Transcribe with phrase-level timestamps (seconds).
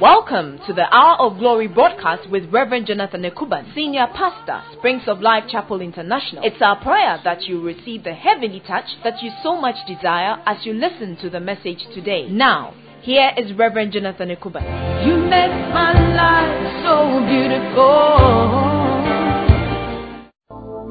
[0.00, 5.20] Welcome to the Hour of Glory broadcast with Reverend Jonathan Ekuban, Senior Pastor, Springs of
[5.20, 6.44] Life Chapel International.
[6.44, 10.66] It's our prayer that you receive the heavenly touch that you so much desire as
[10.66, 12.28] you listen to the message today.
[12.28, 15.06] Now, here is Reverend Jonathan Ekuban.
[15.06, 18.18] You make my life so beautiful.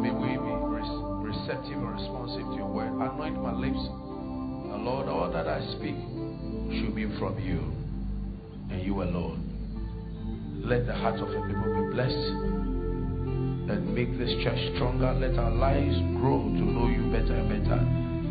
[0.02, 0.54] May we be
[1.30, 2.90] receptive and responsive to your word.
[2.90, 3.78] Anoint my lips.
[4.74, 5.94] And Lord, all that I speak
[6.74, 7.85] should be from you
[8.76, 10.62] and you alone.
[10.64, 12.28] Let the hearts of the people be blessed
[13.72, 15.14] and make this church stronger.
[15.14, 17.80] Let our lives grow to know you better and better.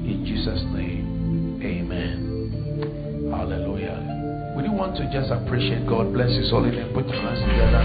[0.04, 3.30] In Jesus' name, amen.
[3.32, 4.52] Hallelujah.
[4.56, 6.12] We do want to just appreciate God.
[6.12, 6.92] Bless his holy name.
[6.92, 7.82] Put your hands together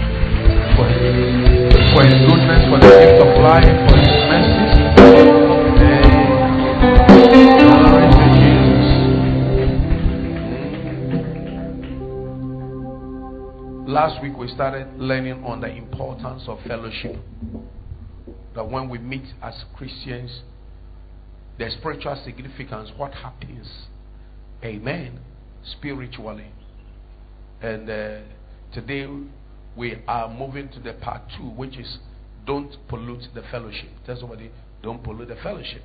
[0.76, 5.49] for his, for his goodness, for the gift of life, for his.
[14.02, 17.16] Last week we started learning on the importance of fellowship.
[18.54, 20.40] That when we meet as Christians,
[21.58, 23.70] the spiritual significance, what happens,
[24.64, 25.20] amen,
[25.64, 26.46] spiritually.
[27.60, 28.20] And uh,
[28.72, 29.06] today
[29.76, 31.98] we are moving to the part two, which is
[32.46, 33.90] don't pollute the fellowship.
[34.06, 34.50] Tell somebody,
[34.82, 35.82] don't pollute the fellowship.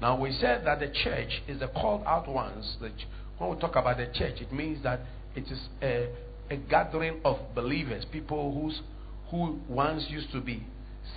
[0.00, 2.78] Now we said that the church is the called out ones.
[2.80, 5.00] Ch- when we talk about the church, it means that
[5.36, 6.08] it is a,
[6.52, 8.80] a gathering of believers, people who's,
[9.30, 10.64] who once used to be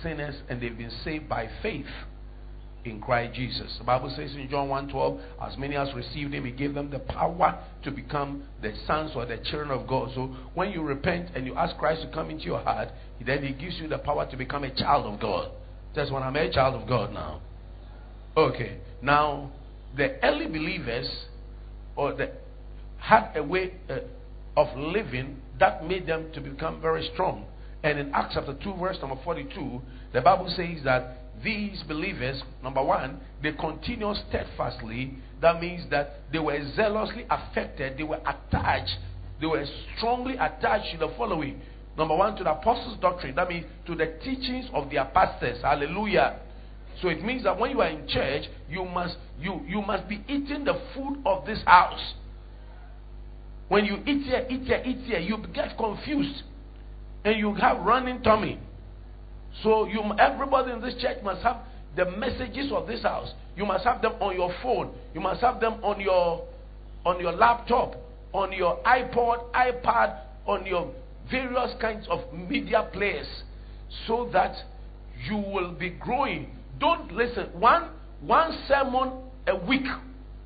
[0.02, 1.86] sinners and they've been saved by faith
[2.84, 3.74] in Christ Jesus.
[3.78, 7.00] The Bible says in John 1:12, as many as received him, he gave them the
[7.00, 10.12] power to become the sons or the children of God.
[10.14, 12.88] So when you repent and you ask Christ to come into your heart,
[13.24, 15.50] then he gives you the power to become a child of God.
[15.94, 17.40] That's when I'm a child of God now.
[18.36, 18.78] Okay.
[19.02, 19.50] Now,
[19.96, 21.08] the early believers
[21.96, 22.30] or the,
[22.98, 23.98] had a way uh,
[24.56, 27.46] of living that made them to become very strong.
[27.82, 29.80] And in Acts chapter 2, verse number 42,
[30.12, 35.18] the Bible says that these believers, number one, they continued steadfastly.
[35.42, 38.96] That means that they were zealously affected, they were attached,
[39.40, 39.64] they were
[39.96, 41.60] strongly attached to the following.
[41.96, 43.34] Number one, to the apostles' doctrine.
[43.36, 45.62] That means to the teachings of their pastors.
[45.62, 46.40] Hallelujah.
[47.00, 50.22] So it means that when you are in church, you must you you must be
[50.28, 52.14] eating the food of this house.
[53.68, 56.42] When you eat here, eat here, eat here, you get confused,
[57.24, 58.60] and you have running tummy.
[59.62, 61.56] So you everybody in this church must have
[61.96, 63.32] the messages of this house.
[63.56, 64.92] You must have them on your phone.
[65.14, 66.46] You must have them on your
[67.04, 67.94] on your laptop,
[68.32, 70.92] on your iPod, iPad, on your
[71.30, 73.26] various kinds of media players,
[74.06, 74.54] so that
[75.28, 76.50] you will be growing.
[76.78, 77.46] Don't listen.
[77.58, 77.90] One
[78.20, 79.86] one sermon a week,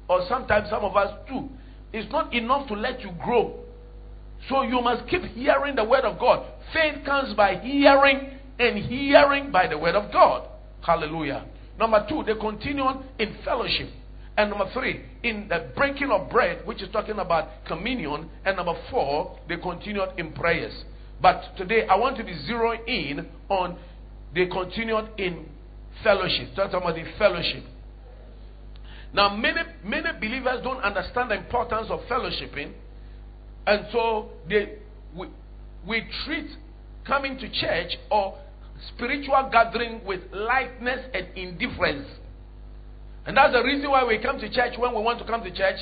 [0.08, 1.48] or sometimes some of us two,
[1.92, 3.60] is not enough to let you grow.
[4.48, 6.46] So you must keep hearing the word of God.
[6.72, 10.48] Faith comes by hearing, and hearing by the word of God.
[10.82, 11.44] Hallelujah.
[11.78, 13.88] Number two, they continue on in fellowship.
[14.36, 18.30] And number three, in the breaking of bread, which is talking about communion.
[18.44, 20.72] And number four, they continued in prayers.
[21.20, 23.76] But today, I want to be zeroing in on
[24.34, 25.46] they continued in
[26.04, 26.54] fellowship.
[26.54, 27.64] Talk about the fellowship.
[29.12, 32.72] Now, many many believers don't understand the importance of fellowshipping,
[33.66, 34.78] and so they
[35.16, 35.26] we,
[35.86, 36.48] we treat
[37.06, 38.38] coming to church or
[38.94, 42.06] spiritual gathering with lightness and indifference.
[43.26, 45.50] And that's the reason why we come to church when we want to come to
[45.50, 45.80] church.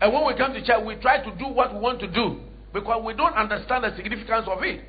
[0.00, 2.40] And when we come to church, we try to do what we want to do
[2.72, 4.84] because we don't understand the significance of it.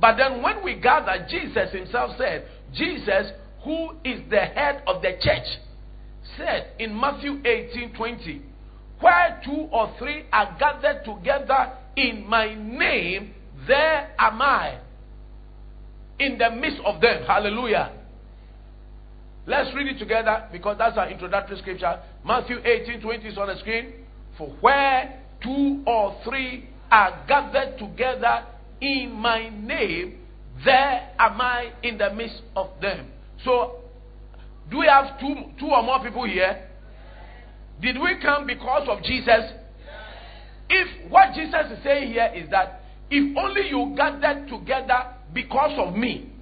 [0.00, 3.32] But then when we gather, Jesus himself said, Jesus,
[3.64, 5.46] who is the head of the church,
[6.38, 8.42] said in Matthew 18 20,
[9.00, 13.34] Where two or three are gathered together in my name,
[13.66, 14.78] there am I
[16.18, 17.24] in the midst of them.
[17.26, 17.92] Hallelujah.
[19.46, 22.00] Let's read it together because that's our introductory scripture.
[22.24, 23.92] Matthew 18 20 is on the screen.
[24.36, 28.44] For where two or three are gathered together
[28.80, 30.18] in my name,
[30.64, 33.08] there am I in the midst of them.
[33.44, 33.77] So,
[34.70, 36.68] do we have two, two or more people here?
[37.80, 39.52] Did we come because of Jesus?
[40.68, 45.94] If what Jesus is saying here is that if only you gathered together because of
[45.94, 46.32] me,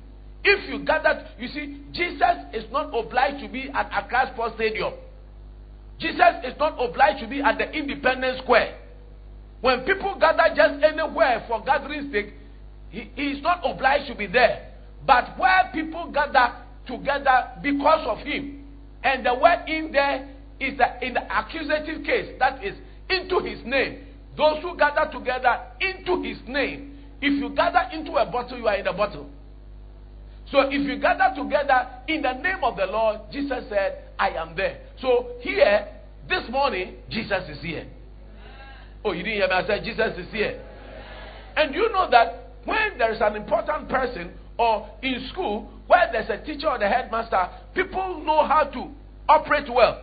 [0.42, 4.94] if you gathered, you see, Jesus is not obliged to be at Accra Sports Stadium.
[5.98, 8.78] Jesus is not obliged to be at the Independence Square.
[9.60, 12.34] When people gather just anywhere for gathering sake,
[12.90, 14.72] he, he is not obliged to be there.
[15.06, 16.54] But where people gather
[16.86, 18.64] together because of him,
[19.02, 20.28] and the word in there
[20.58, 22.74] is that in the accusative case, that is
[23.10, 24.06] into his name,
[24.36, 26.98] those who gather together into his name.
[27.20, 29.30] If you gather into a bottle, you are in a bottle.
[30.50, 34.54] So if you gather together in the name of the Lord, Jesus said, I am
[34.54, 34.80] there.
[35.00, 35.88] So here,
[36.28, 37.86] this morning, Jesus is here.
[39.04, 39.54] Oh, you didn't hear me?
[39.54, 40.60] I said, Jesus is here.
[41.56, 46.28] And you know that when there is an important person or in school where there's
[46.30, 48.90] a teacher or the headmaster, people know how to
[49.28, 50.02] operate well.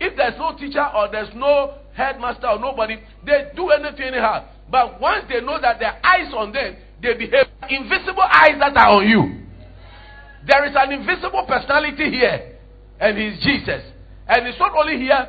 [0.00, 4.46] If there's no teacher or there's no headmaster or nobody, they do anything anyhow.
[4.70, 7.46] But once they know that their eyes on them, they behave.
[7.68, 9.46] Invisible eyes that are on you.
[10.46, 12.56] There is an invisible personality here,
[12.98, 13.82] and he's Jesus.
[14.26, 15.28] And he's not only here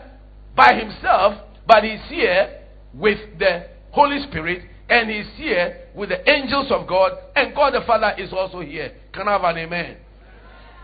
[0.55, 1.35] by himself,
[1.67, 2.61] but he's here
[2.93, 7.81] with the Holy Spirit, and he's here with the angels of God, and God the
[7.85, 8.93] Father is also here.
[9.13, 9.97] Can I have an amen?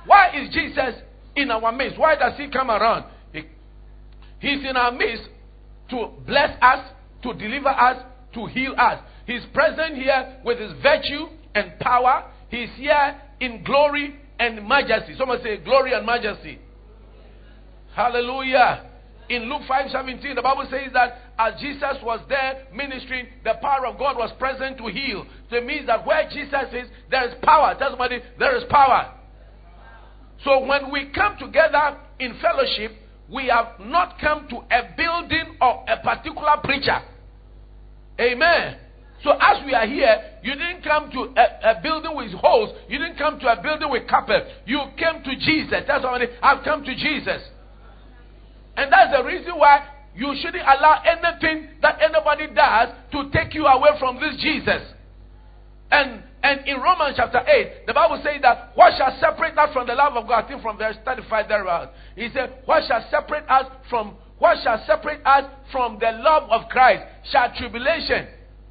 [0.06, 1.02] Why is Jesus
[1.36, 1.98] in our midst?
[2.00, 3.06] Why does he come around?
[3.32, 3.44] He,
[4.40, 5.30] he's in our midst
[5.90, 6.90] to bless us,
[7.24, 8.04] to deliver us,
[8.34, 9.00] to heal us.
[9.26, 12.32] He's present here with his virtue and power.
[12.50, 15.16] He's here in glory and majesty.
[15.18, 16.60] Someone say glory and majesty.
[17.94, 18.87] Hallelujah.
[19.30, 23.86] In Luke 5 17, the Bible says that as Jesus was there ministering, the power
[23.86, 25.26] of God was present to heal.
[25.50, 27.76] So it means that where Jesus is, there is power.
[27.78, 29.14] Tell somebody, there is power.
[30.44, 32.92] So when we come together in fellowship,
[33.32, 37.00] we have not come to a building or a particular preacher.
[38.20, 38.78] Amen.
[39.24, 42.70] So as we are here, you didn't come to a, a, building with holes.
[42.88, 44.44] You didn't come to a building with carpet.
[44.66, 45.84] You came to Jesus.
[45.88, 47.42] That's why I've come to Jesus.
[48.78, 53.66] And that's the reason why you shouldn't allow anything that anybody does to take you
[53.66, 54.82] away from this Jesus.
[55.92, 59.88] And and in Romans chapter 8, the Bible says that what shall separate us from
[59.88, 60.46] the love of God?
[60.46, 61.92] I think from verse 35 thereabout.
[62.16, 66.70] He said, What shall separate us from what shall separate us from the love of
[66.70, 67.04] Christ?
[67.32, 68.28] Shall tribulation,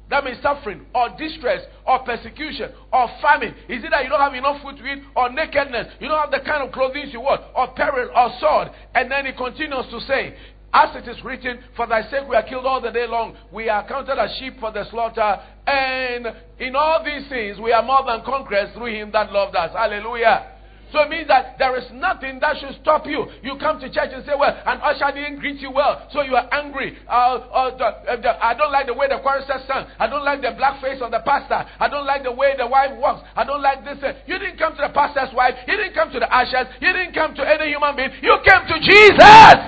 [0.09, 3.53] that means suffering, or distress, or persecution, or famine.
[3.67, 5.95] Is it that you don't have enough food to eat, or nakedness?
[5.99, 8.69] You don't have the kind of clothing you want, or peril, or sword.
[8.95, 10.35] And then he continues to say,
[10.73, 13.35] as it is written, For thy sake we are killed all the day long.
[13.51, 15.41] We are counted as sheep for the slaughter.
[15.65, 16.27] And
[16.59, 19.71] in all these things we are more than conquerors through him that loved us.
[19.73, 20.56] Hallelujah.
[20.91, 23.27] So it means that there is nothing that should stop you.
[23.43, 26.35] You come to church and say, Well, an usher didn't greet you well, so you
[26.35, 26.97] are angry.
[27.07, 29.83] Uh, uh, the, uh, the, I don't like the way the choristers sing.
[29.99, 31.67] I don't like the black face of the pastor.
[31.79, 33.27] I don't like the way the wife walks.
[33.35, 33.99] I don't like this.
[34.27, 35.55] You didn't come to the pastor's wife.
[35.67, 36.71] You didn't come to the ushers.
[36.79, 38.11] You didn't come to any human being.
[38.23, 39.59] You came to Jesus.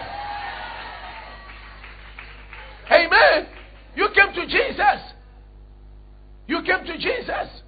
[2.92, 3.48] Amen.
[3.96, 5.00] You came to Jesus.
[6.48, 7.62] You came to Jesus.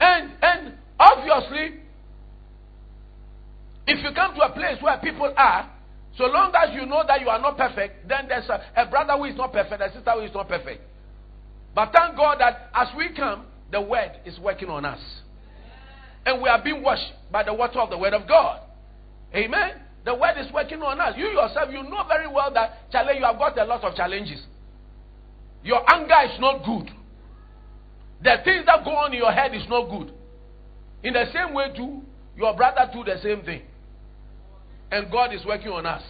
[0.00, 1.81] And and obviously
[3.86, 5.70] if you come to a place where people are,
[6.16, 9.14] so long as you know that you are not perfect, then there's a, a brother
[9.14, 10.82] who is not perfect, a sister who is not perfect.
[11.74, 15.00] But thank God that as we come, the word is working on us.
[16.26, 18.60] And we are being washed by the water of the word of God.
[19.34, 19.72] Amen.
[20.04, 21.14] The word is working on us.
[21.16, 24.42] You yourself, you know very well that Charlie, you have got a lot of challenges.
[25.64, 26.90] Your anger is not good.
[28.22, 30.12] The things that go on in your head is not good.
[31.02, 32.02] In the same way, too,
[32.36, 33.62] your brother do the same thing.
[34.92, 36.02] And God is working on us,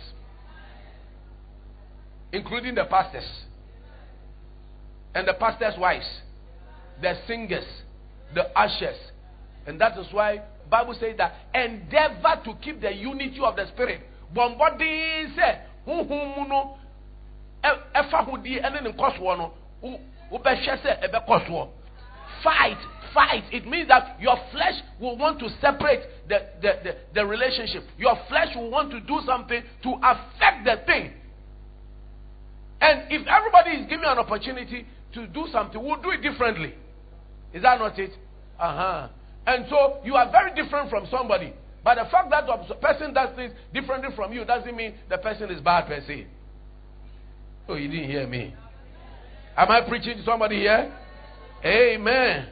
[2.33, 3.25] including the pastors
[5.15, 6.07] and the pastors' wives,
[7.01, 7.65] the singers,
[8.35, 8.97] the ushers.
[9.67, 14.01] And that is why Bible says that endeavor to keep the unity of the spirit.
[22.43, 22.79] Fight
[23.15, 23.45] fight.
[23.53, 27.85] It means that your flesh will want to separate the, the, the, the, relationship.
[27.99, 31.13] Your flesh will want to do something to affect the thing.
[32.81, 36.75] And if everybody is given an opportunity to do something, we'll do it differently.
[37.53, 38.11] Is that not it?
[38.59, 39.09] Uh huh.
[39.47, 41.53] And so you are very different from somebody.
[41.85, 45.51] But the fact that the person does things differently from you doesn't mean the person
[45.51, 46.27] is bad per se.
[47.69, 48.55] Oh, you didn't hear me.
[49.57, 50.93] Am I preaching to somebody here?
[51.65, 52.47] Amen.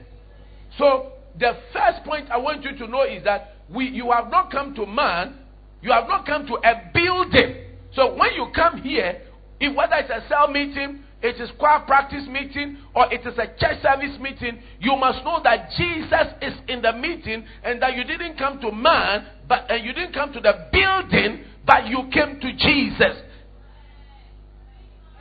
[0.78, 4.50] So, the first point I want you to know is that we, you have not
[4.50, 5.38] come to man,
[5.82, 7.64] you have not come to a building.
[7.94, 9.22] So, when you come here,
[9.60, 13.46] if whether it's a cell meeting, it is choir practice meeting, or it is a
[13.58, 18.04] church service meeting, you must know that Jesus is in the meeting and that you
[18.04, 22.40] didn't come to man, but and you didn't come to the building, but you came
[22.40, 23.22] to Jesus.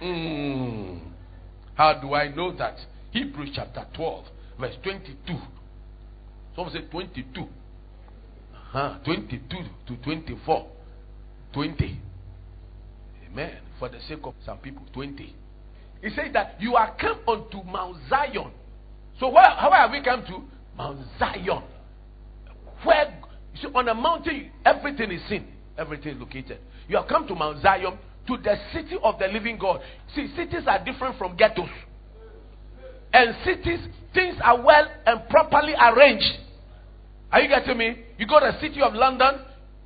[0.02, 1.02] Mm.
[1.76, 2.78] How do I know that?
[3.12, 4.26] Hebrews chapter 12
[4.60, 5.38] verse 22.
[6.56, 7.42] Some say 22.
[7.42, 8.98] Uh-huh.
[9.06, 10.68] 22 to 24.
[11.54, 12.00] 20.
[13.32, 13.58] Amen.
[13.80, 15.36] For the sake of some people, 20.
[16.02, 18.52] He says that you are come unto Mount Zion.
[19.20, 20.42] So where, how have we come to?
[20.78, 21.64] Mount Zion.
[22.84, 23.20] Where
[23.54, 25.48] you see, on a mountain, everything is seen,
[25.78, 26.60] everything is located.
[26.88, 27.98] You have come to Mount Zion,
[28.28, 29.82] to the city of the living God.
[30.16, 31.70] See, cities are different from ghettos.
[33.14, 33.80] And cities,
[34.14, 36.40] things are well and properly arranged.
[37.32, 37.98] Are you getting me?
[38.18, 39.42] You go to the city of London,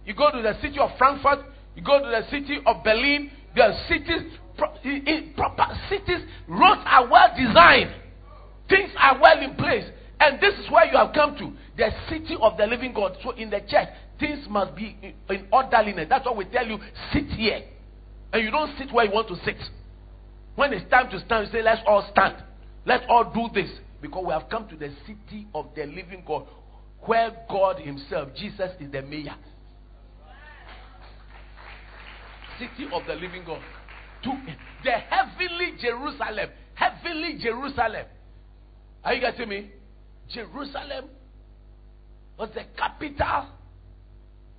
[0.06, 1.40] you go to the city of Frankfurt,
[1.76, 3.32] you go to the city of Berlin.
[3.56, 7.94] There are cities, proper cities, roads are well designed,
[8.70, 9.86] things are well in place.
[10.20, 13.18] And this is where you have come to the city of the living God.
[13.24, 13.90] So in the church,
[14.20, 16.08] things must be in, in orderliness.
[16.10, 16.78] That's why we tell you,
[17.12, 17.62] sit here.
[18.32, 19.58] And you don't sit where you want to sit.
[20.56, 22.36] When it's time to stand, you say, let's all stand.
[22.86, 23.70] Let's all do this.
[24.02, 26.46] Because we have come to the city of the living God,
[27.02, 29.36] where God Himself, Jesus, is the mayor.
[32.60, 33.62] City of the living God.
[34.24, 34.32] To
[34.84, 36.50] the heavenly Jerusalem.
[36.76, 38.06] Heavenly Jerusalem.
[39.04, 39.72] Are you getting me?
[40.34, 41.06] Jerusalem
[42.38, 43.48] was the capital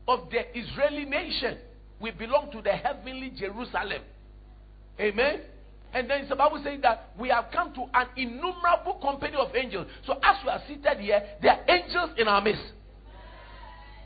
[0.06, 1.58] of the Israeli nation.
[2.00, 4.02] We belong to the heavenly Jerusalem.
[5.00, 5.40] Amen.
[5.94, 9.86] And then the Bible saying that we have come to an innumerable company of angels.
[10.04, 12.66] So as we are seated here, there are angels in our midst.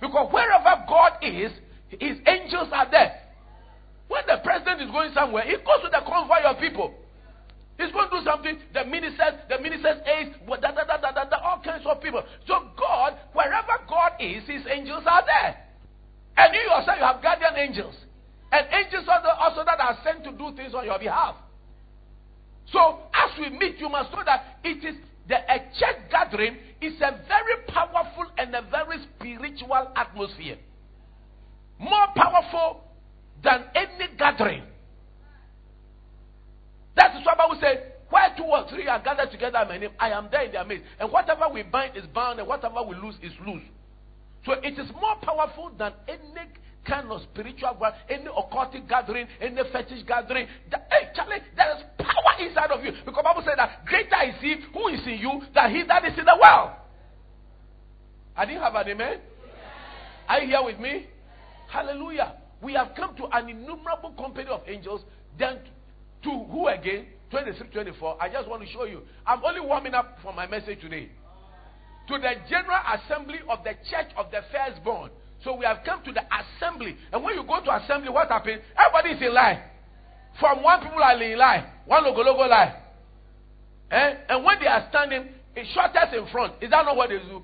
[0.01, 1.51] Because wherever God is,
[1.89, 3.23] his angels are there.
[4.09, 6.93] When the president is going somewhere, he goes with a convoy of people.
[7.79, 8.59] He's going to do something.
[8.75, 12.23] The ministers, the ministers' aides, da, da, da, da, da, da, all kinds of people.
[12.47, 15.57] So God, wherever God is, His angels are there.
[16.37, 17.95] And you yourself, you have guardian angels.
[18.53, 21.37] And angels also, also that are sent to do things on your behalf.
[22.73, 24.95] So as we meet, you must know that it is
[25.29, 30.57] the a church gathering is a very powerful and a very spiritual atmosphere.
[31.79, 32.81] More powerful
[33.43, 34.63] than any gathering.
[36.97, 37.79] That is what Bible says.
[38.11, 40.65] Where two or three are gathered together in my name, I am there in their
[40.65, 40.85] midst.
[40.99, 43.63] And whatever we bind is bound, and whatever we lose is loose.
[44.47, 46.51] So it is more powerful than any
[46.89, 47.77] kind of spiritual
[48.09, 50.47] any occultic gathering, any fetish gathering.
[50.71, 52.93] hey, Charlie, there is power inside of you.
[53.05, 56.19] Because Bible said that greater is he who is in you than he that is
[56.19, 56.71] in the world.
[58.35, 59.19] I didn't have an amen.
[60.29, 61.07] Are you here with me?
[61.71, 62.35] Hallelujah.
[62.63, 65.03] We have come to an innumerable company of angels.
[65.39, 65.59] Then
[66.25, 67.07] to who again?
[67.31, 68.23] 23, 24.
[68.23, 69.03] I just want to show you.
[69.27, 71.11] I'm only warming up for my message today.
[72.09, 75.11] To the general assembly of the church of the firstborn.
[75.45, 76.97] So we have come to the assembly.
[77.13, 78.63] And when you go to assembly, what happens?
[78.77, 79.63] Everybody is in line.
[80.41, 81.65] From one people are in line.
[81.87, 82.75] One logo logo line.
[83.91, 84.15] Eh?
[84.29, 86.55] And when they are standing, it shortest in front.
[86.63, 87.43] Is that not what they do?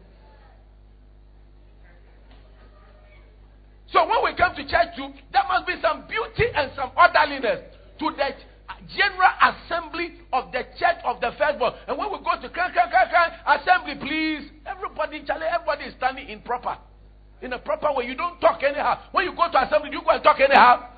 [3.92, 7.62] So when we come to church too, there must be some beauty and some orderliness
[8.00, 8.28] to the
[8.90, 11.74] general assembly of the church of the firstborn.
[11.86, 15.94] And when we go to can, can, can, can, assembly, please, everybody, Charlie, everybody is
[15.96, 16.76] standing in proper,
[17.44, 18.06] in a proper way.
[18.06, 18.98] You don't talk anyhow.
[19.12, 20.88] When you go to assembly, you go and talk anyhow.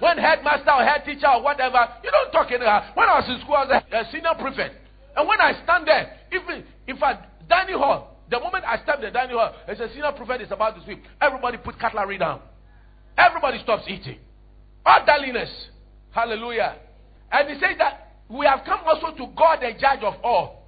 [0.00, 2.90] When headmaster or head teacher or whatever, you don't talk anyhow.
[2.94, 4.74] When I was in school, I was a, senior prefect.
[5.14, 9.10] And when I stand there, even if I dining hall, the moment I step the
[9.10, 12.40] dining hall, as a senior prefect is about to speak, everybody put cutlery down.
[13.16, 14.18] Everybody stops eating.
[14.86, 15.50] Orderliness.
[16.10, 16.76] Hallelujah.
[17.30, 20.66] And he says that we have come also to God, the judge of all.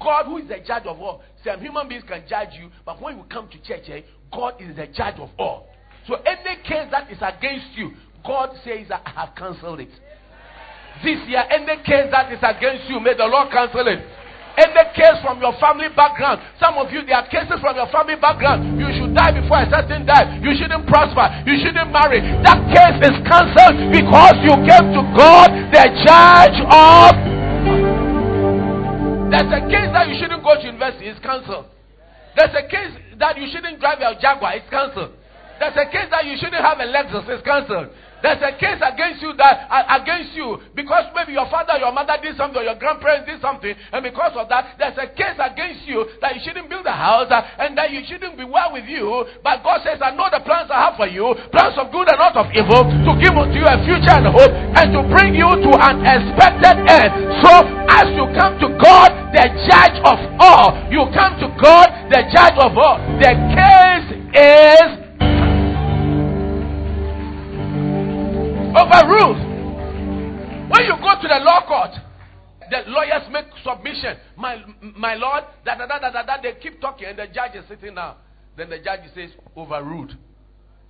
[0.00, 1.22] God, who is the judge of all.
[1.44, 4.76] Some human beings can judge you, but when you come to church, eh, God is
[4.76, 5.68] the judge of all.
[6.06, 7.92] So any case that is against you,
[8.24, 9.92] God says I have cancelled it.
[11.02, 14.04] This year, any case that is against you, may the Lord cancel it.
[14.58, 16.42] Any case from your family background.
[16.60, 18.76] Some of you, there are cases from your family background.
[18.76, 20.44] You should die before a certain time.
[20.44, 21.24] You shouldn't prosper.
[21.48, 22.20] You shouldn't marry.
[22.44, 27.39] That case is cancelled because you came to God, the judge of.
[29.30, 31.06] There's a case that you shouldn't go to university.
[31.06, 31.66] It's cancelled.
[32.34, 34.58] There's a case that you shouldn't drive your Jaguar.
[34.58, 35.14] It's cancelled.
[35.58, 37.28] There's a case that you shouldn't have a Lexus.
[37.30, 37.94] It's cancelled.
[38.22, 39.68] There's a case against you that
[40.00, 43.72] against you because maybe your father, your mother did something, or your grandparents did something,
[43.72, 47.28] and because of that, there's a case against you that you shouldn't build a house
[47.30, 49.24] uh, and that you shouldn't be well with you.
[49.42, 52.18] But God says, I know the plans I have for you, plans of good and
[52.20, 55.48] not of evil, to give unto you a future and hope, and to bring you
[55.48, 57.10] to an expected end.
[57.40, 57.52] So
[57.88, 62.56] as you come to God, the judge of all, you come to God, the judge
[62.60, 63.00] of all.
[63.20, 64.99] The case is
[68.76, 69.38] overruled.
[70.70, 71.90] When you go to the law court,
[72.70, 74.16] the lawyers make submission.
[74.36, 74.62] My,
[74.96, 77.64] my lord, da, da, da, da, da, da, they keep talking, and the judge is
[77.68, 78.16] sitting down.
[78.56, 80.16] Then the judge says, overruled.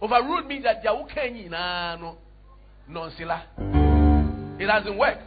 [0.02, 2.16] Overruled means that no
[2.90, 3.42] nonsila.
[4.60, 5.18] It doesn't work.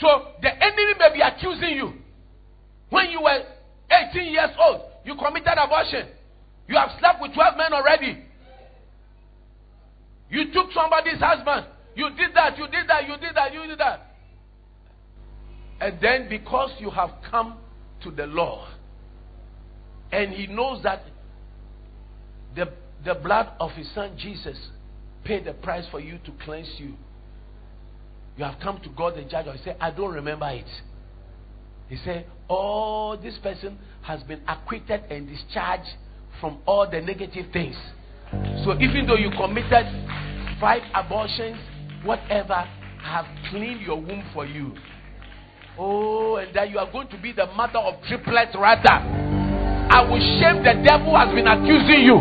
[0.00, 0.08] So
[0.42, 1.92] the enemy may be accusing you.
[2.90, 3.42] When you were
[3.90, 6.08] 18 years old, you committed abortion.
[6.68, 8.24] You have slept with 12 men already.
[10.30, 11.66] You took somebody's husband.
[11.94, 14.14] You did that, you did that, you did that, you did that.
[15.80, 17.58] And then because you have come
[18.04, 18.68] to the Lord,
[20.12, 21.02] and He knows that
[22.54, 22.72] the,
[23.04, 24.56] the blood of His Son Jesus
[25.24, 26.94] paid the price for you to cleanse you.
[28.36, 30.66] You have come to God the judge, He said, I don't remember it.
[31.88, 35.90] He said, Oh, this person has been acquitted and discharged
[36.40, 37.76] from all the negative things.
[38.64, 39.86] So even though you committed
[40.60, 41.56] five abortions,
[42.04, 42.66] whatever,
[43.02, 44.74] have cleaned your womb for you.
[45.78, 49.00] Oh, and that you are going to be the mother of triplets rather.
[49.90, 52.20] I will shame the devil has been accusing you.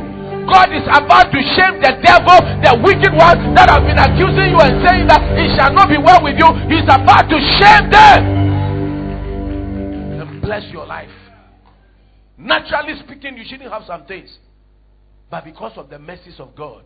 [0.49, 4.57] God is about to shame the devil, the wicked ones that have been accusing you
[4.57, 6.49] and saying that it shall not be well with you.
[6.71, 8.49] He's about to shame them
[10.21, 11.09] and bless your life.
[12.37, 14.29] Naturally speaking, you shouldn't have some things.
[15.29, 16.83] But because of the mercies of God,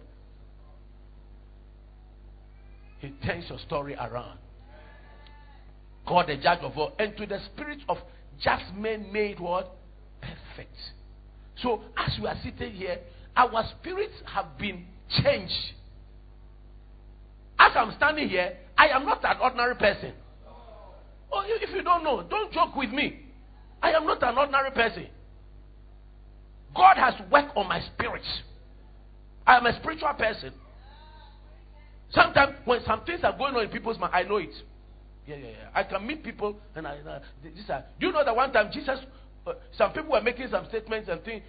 [3.00, 4.40] He turns your story around.
[6.06, 7.98] God, the judge of all, and to the spirit of
[8.42, 9.74] just men made what?
[10.22, 10.76] Perfect.
[11.62, 13.00] So, as we are sitting here,
[13.36, 14.86] our spirits have been
[15.24, 15.54] changed.
[17.60, 20.14] As I'm standing here, I am not an ordinary person.
[21.32, 23.20] Oh, if you don't know, don't joke with me.
[23.82, 25.08] I am not an ordinary person.
[26.76, 28.24] God has worked on my spirit.
[29.46, 30.54] I am a spiritual person.
[32.12, 34.54] Sometimes when some things are going on in people's mind, I know it.
[35.26, 35.70] Yeah, yeah, yeah.
[35.74, 36.98] I can meet people and I.
[36.98, 37.20] Uh,
[38.00, 39.00] do you know that one time Jesus,
[39.48, 41.44] uh, some people were making some statements and things,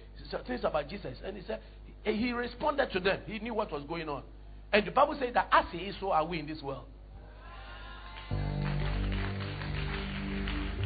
[0.47, 1.59] things about Jesus, and he said
[2.03, 3.19] he responded to them.
[3.25, 4.23] He knew what was going on,
[4.71, 6.85] and the Bible says that as he is, so are we in this world.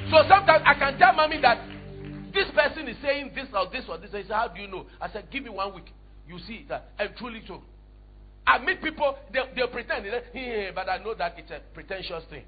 [0.10, 1.60] So sometimes I can tell mommy that
[2.34, 4.10] this person is saying this or this or this.
[4.14, 4.86] I said, How do you know?
[5.02, 5.92] I said, Give me one week.
[6.28, 6.90] You see that.
[7.00, 7.62] And truly so.
[8.46, 12.44] I meet people, they, they pretend, they, but I know that it's a pretentious thing.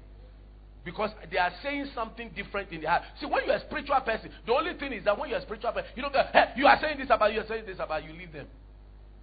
[0.84, 3.02] Because they are saying something different in their heart.
[3.20, 5.70] See, when you're a spiritual person, the only thing is that when you're a spiritual
[5.70, 8.04] person, you don't go, hey, you are saying this about you, are saying this about
[8.04, 8.46] you, leave them.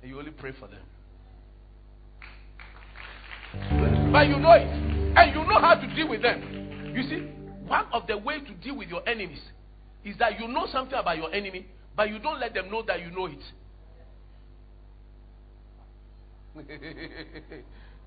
[0.01, 0.79] And you only pray for them.
[4.13, 4.67] But you know it.
[5.17, 6.93] And you know how to deal with them.
[6.95, 7.27] You see,
[7.67, 9.41] one of the ways to deal with your enemies
[10.03, 13.01] is that you know something about your enemy, but you don't let them know that
[13.01, 13.39] you know it.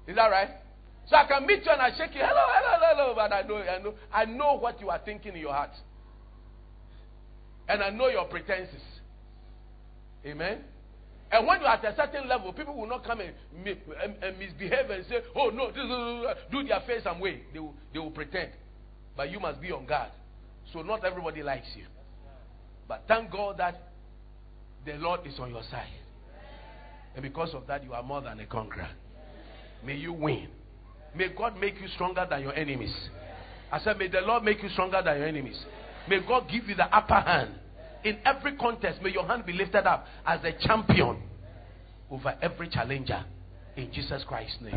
[0.06, 0.50] is that right?
[1.06, 3.56] So I can meet you and I shake you, hello, hello, hello, but I know,
[3.56, 5.72] I know, I know what you are thinking in your heart,
[7.68, 8.82] and I know your pretenses.
[10.24, 10.58] Amen.
[11.32, 13.32] And when you are at a certain level, people will not come and,
[13.64, 15.70] misbehave and say, "Oh no,
[16.50, 18.52] do their face some way." They will, they will pretend,
[19.16, 20.10] but you must be on guard.
[20.72, 21.84] So not everybody likes you,
[22.88, 23.90] but thank God that
[24.84, 25.86] the Lord is on your side,
[27.14, 28.88] and because of that, you are more than a conqueror.
[29.84, 30.48] May you win.
[31.14, 32.94] May God make you stronger than your enemies.
[33.70, 35.62] I said, May the Lord make you stronger than your enemies.
[36.08, 37.54] May God give you the upper hand.
[38.04, 41.22] In every contest, may your hand be lifted up as a champion
[42.10, 43.24] over every challenger.
[43.76, 44.72] In Jesus Christ's name.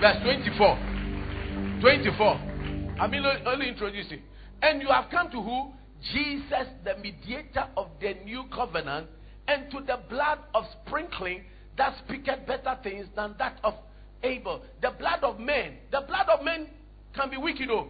[0.00, 1.80] Verse 24.
[1.80, 2.53] 24.
[2.98, 3.12] I'm
[3.46, 4.20] only introducing.
[4.62, 5.72] And you have come to who?
[6.12, 9.08] Jesus, the mediator of the new covenant,
[9.48, 11.42] and to the blood of sprinkling
[11.76, 13.74] that speaketh better things than that of
[14.22, 14.62] Abel.
[14.80, 16.68] The blood of men, the blood of men
[17.14, 17.88] can be wicked, though.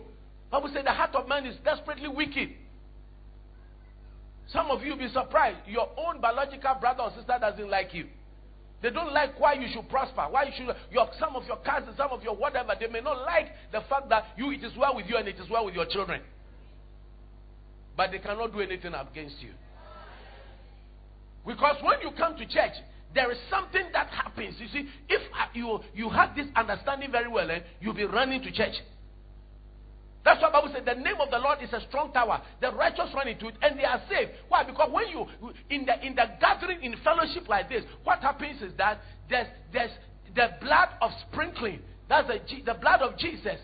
[0.50, 2.50] Bible say the heart of man is desperately wicked.
[4.46, 5.58] Some of you will be surprised.
[5.66, 8.06] Your own biological brother or sister doesn't like you.
[8.84, 10.26] They don't like why you should prosper.
[10.28, 13.24] Why you should your some of your cousins, some of your whatever, they may not
[13.24, 15.74] like the fact that you it is well with you and it is well with
[15.74, 16.20] your children.
[17.96, 19.52] But they cannot do anything against you.
[21.46, 22.72] Because when you come to church,
[23.14, 24.56] there is something that happens.
[24.58, 25.22] You see, if
[25.54, 28.74] you, you have this understanding very well, eh, you'll be running to church.
[30.24, 32.40] That's why Bible said the name of the Lord is a strong tower.
[32.60, 34.30] The righteous run into it and they are saved.
[34.48, 34.64] Why?
[34.64, 35.26] Because when you
[35.68, 39.90] in the in the gathering in fellowship like this, what happens is that there's there's
[40.34, 41.80] the blood of sprinkling.
[42.08, 43.60] That's the, the blood of Jesus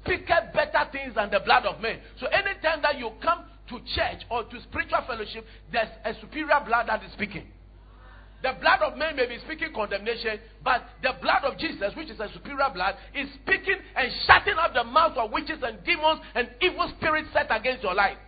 [0.00, 2.00] speaketh better things than the blood of men.
[2.20, 6.88] So anytime that you come to church or to spiritual fellowship, there's a superior blood
[6.88, 7.46] that is speaking.
[8.44, 12.20] The blood of men may be speaking condemnation, but the blood of Jesus, which is
[12.20, 16.50] a superior blood, is speaking and shutting up the mouth of witches and demons and
[16.60, 18.18] evil spirits set against your life.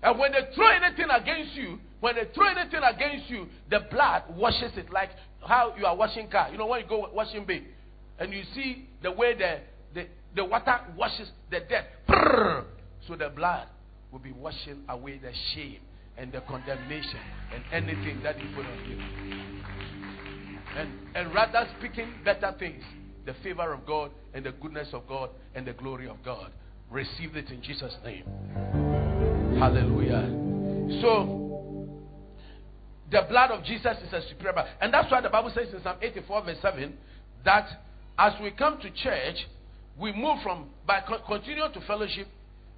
[0.00, 4.22] And when they throw anything against you, when they throw anything against you, the blood
[4.36, 5.10] washes it like
[5.44, 6.48] how you are washing car.
[6.52, 7.64] You know when you go washing bay,
[8.20, 9.58] and you see the way the
[9.92, 12.64] the, the water washes the dirt.
[13.08, 13.66] So the blood
[14.12, 15.80] will be washing away the shame
[16.18, 17.20] and the condemnation
[17.54, 18.98] and anything that you put on you.
[20.76, 22.82] And and rather speaking better things,
[23.24, 26.50] the favor of God and the goodness of God and the glory of God.
[26.90, 28.24] Receive it in Jesus' name.
[29.58, 31.02] Hallelujah.
[31.02, 31.38] So,
[33.10, 34.66] the blood of Jesus is a blood.
[34.80, 36.96] And that's why the Bible says in Psalm 84, verse 7,
[37.44, 37.68] that
[38.18, 39.36] as we come to church,
[39.98, 42.26] we move from, by continuing to fellowship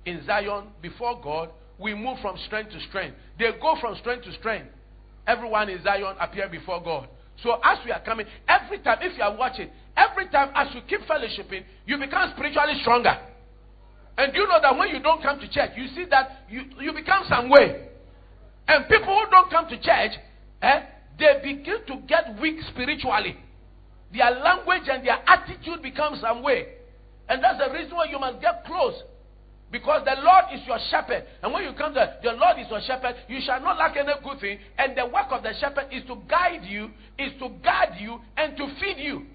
[0.05, 1.50] in Zion before God,
[1.81, 3.16] we move from strength to strength.
[3.38, 4.69] They go from strength to strength.
[5.27, 7.09] Everyone in Zion appear before God.
[7.43, 10.83] So as we are coming, every time, if you are watching, every time as you
[10.87, 13.16] keep fellowshipping, you become spiritually stronger.
[14.19, 16.93] And you know that when you don't come to church, you see that you, you
[16.93, 17.88] become some way.
[18.69, 20.12] And people who don't come to church,
[20.61, 20.83] eh,
[21.19, 23.37] they begin to get weak spiritually.
[24.12, 26.66] Their language and their attitude becomes some way.
[27.29, 28.95] And that's the reason why you must get close.
[29.71, 31.25] Because the Lord is your shepherd.
[31.43, 34.13] And when you come to the Lord is your shepherd, you shall not lack any
[34.23, 34.59] good thing.
[34.77, 38.57] And the work of the shepherd is to guide you, is to guard you, and
[38.57, 39.27] to feed you.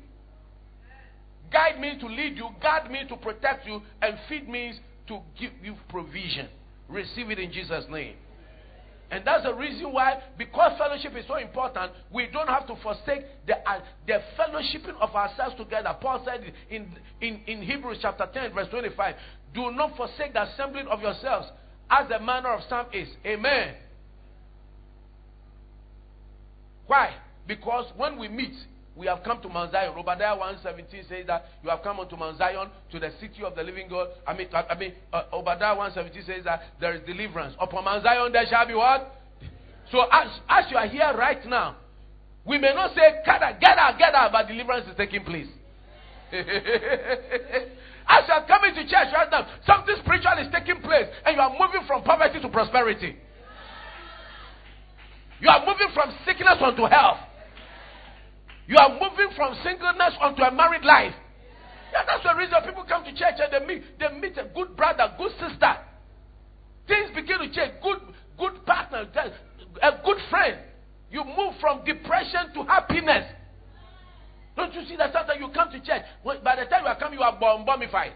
[1.52, 5.52] Guide means to lead you, guard means to protect you, and feed means to give
[5.63, 6.50] you provision.
[6.89, 8.15] Receive it in Jesus' name.
[9.12, 13.24] And that's the reason why, because fellowship is so important, we don't have to forsake
[13.45, 15.95] the, uh, the fellowshipping of ourselves together.
[16.02, 16.88] Paul said in,
[17.21, 19.15] in, in Hebrews chapter 10, verse 25,
[19.55, 21.47] do not forsake the assembling of yourselves,
[21.89, 23.07] as the manner of some is.
[23.25, 23.75] Amen.
[26.87, 27.15] Why?
[27.47, 28.53] Because when we meet,
[28.95, 29.93] we have come to Mount Zion.
[29.97, 33.63] Obadiah 117 says that you have come unto Mount Zion, to the city of the
[33.63, 34.09] living God.
[34.27, 37.55] I mean, I mean uh, Obadiah 117 says that there is deliverance.
[37.59, 39.21] Upon Mount Zion there shall be what?
[39.91, 41.77] So as, as you are here right now,
[42.45, 43.59] we may not say, out,
[43.99, 45.47] get out, but deliverance is taking place.
[48.07, 51.41] as you are coming to church right now, something spiritual is taking place, and you
[51.41, 53.17] are moving from poverty to prosperity.
[55.41, 57.19] You are moving from sickness unto health.
[58.67, 61.13] You are moving from singleness onto a married life.
[61.91, 64.75] Yeah, that's the reason people come to church and they meet, they meet a good
[64.75, 65.77] brother, good sister.
[66.87, 67.73] Things begin to change.
[67.81, 67.99] Good,
[68.37, 69.07] good partner,
[69.81, 70.59] a good friend.
[71.11, 73.25] You move from depression to happiness.
[74.55, 77.19] Don't you see that sometimes you come to church, by the time you are coming,
[77.19, 78.13] you are bomb bombified.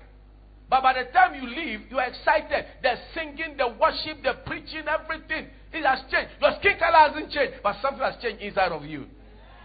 [0.70, 2.66] But by the time you leave, you are excited.
[2.84, 5.48] The singing, the worship, the preaching, everything.
[5.74, 6.30] It has changed.
[6.40, 9.06] Your skin color hasn't changed, but something has changed inside of you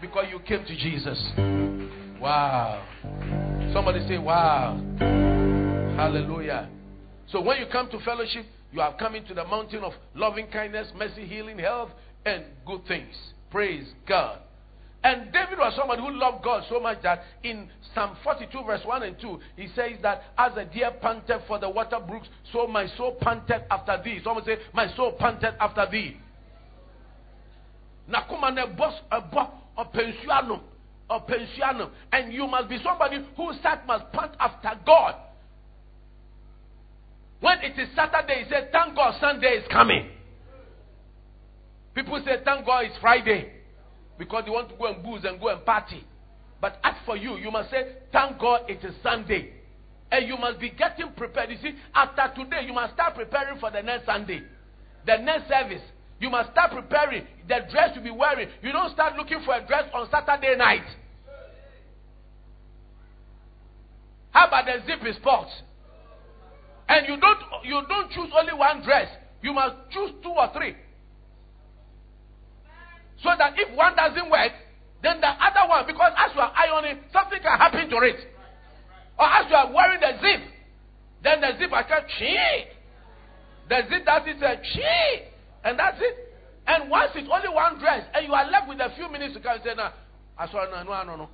[0.01, 1.21] because you came to Jesus.
[2.19, 2.83] Wow.
[3.71, 4.81] Somebody say, Wow.
[5.95, 6.69] Hallelujah.
[7.31, 10.87] So when you come to fellowship, you are coming to the mountain of loving kindness,
[10.97, 11.91] mercy, healing, health,
[12.25, 13.15] and good things.
[13.51, 14.39] Praise God.
[15.05, 19.03] And David was somebody who loved God so much that in Psalm 42, verse 1
[19.03, 22.87] and 2, he says that as a deer panted for the water brooks, so my
[22.97, 24.19] soul panted after thee.
[24.23, 26.17] Someone say, My soul panted after thee.
[28.09, 30.61] Nakuma ne boss a boss or pensiano
[31.07, 31.91] or pensiano.
[32.11, 35.17] And you must be somebody whose heart must pant after God.
[37.41, 40.09] When it is Saturday, he said, Thank God Sunday is coming.
[41.93, 43.54] People say, Thank God it's Friday.
[44.17, 46.03] Because they want to go and booze and go and party.
[46.61, 49.53] But as for you, you must say, Thank God it is Sunday.
[50.11, 51.49] And you must be getting prepared.
[51.49, 54.43] You see, after today, you must start preparing for the next Sunday,
[55.05, 55.81] the next service.
[56.19, 58.47] You must start preparing the dress you'll be wearing.
[58.61, 60.85] You don't start looking for a dress on Saturday night.
[64.31, 65.51] How about the zip sports?
[66.87, 69.07] And you don't you don't choose only one dress.
[69.41, 70.75] You must choose two or three.
[73.23, 74.51] So that if one doesn't work,
[75.01, 78.19] then the other one, because as you are ironing, something can happen to it.
[79.17, 80.41] Or as you are wearing the zip,
[81.23, 82.65] then the zip can chee.
[83.69, 85.21] The zip that is uh, a chee.
[85.63, 86.33] And that's it.
[86.67, 89.39] And once it's only one dress, and you are left with a few minutes to
[89.39, 89.91] come and say, nah,
[90.37, 91.29] I saw no, no, no, no.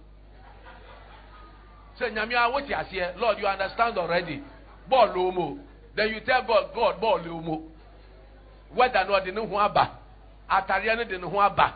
[1.98, 3.14] Say, Nyamia, what you here?
[3.18, 4.42] Lord, you understand already.
[4.90, 5.58] Ball.
[5.96, 7.70] Then you tell God, God, ball.
[8.74, 9.56] Whether or not they know who
[10.52, 11.76] aba.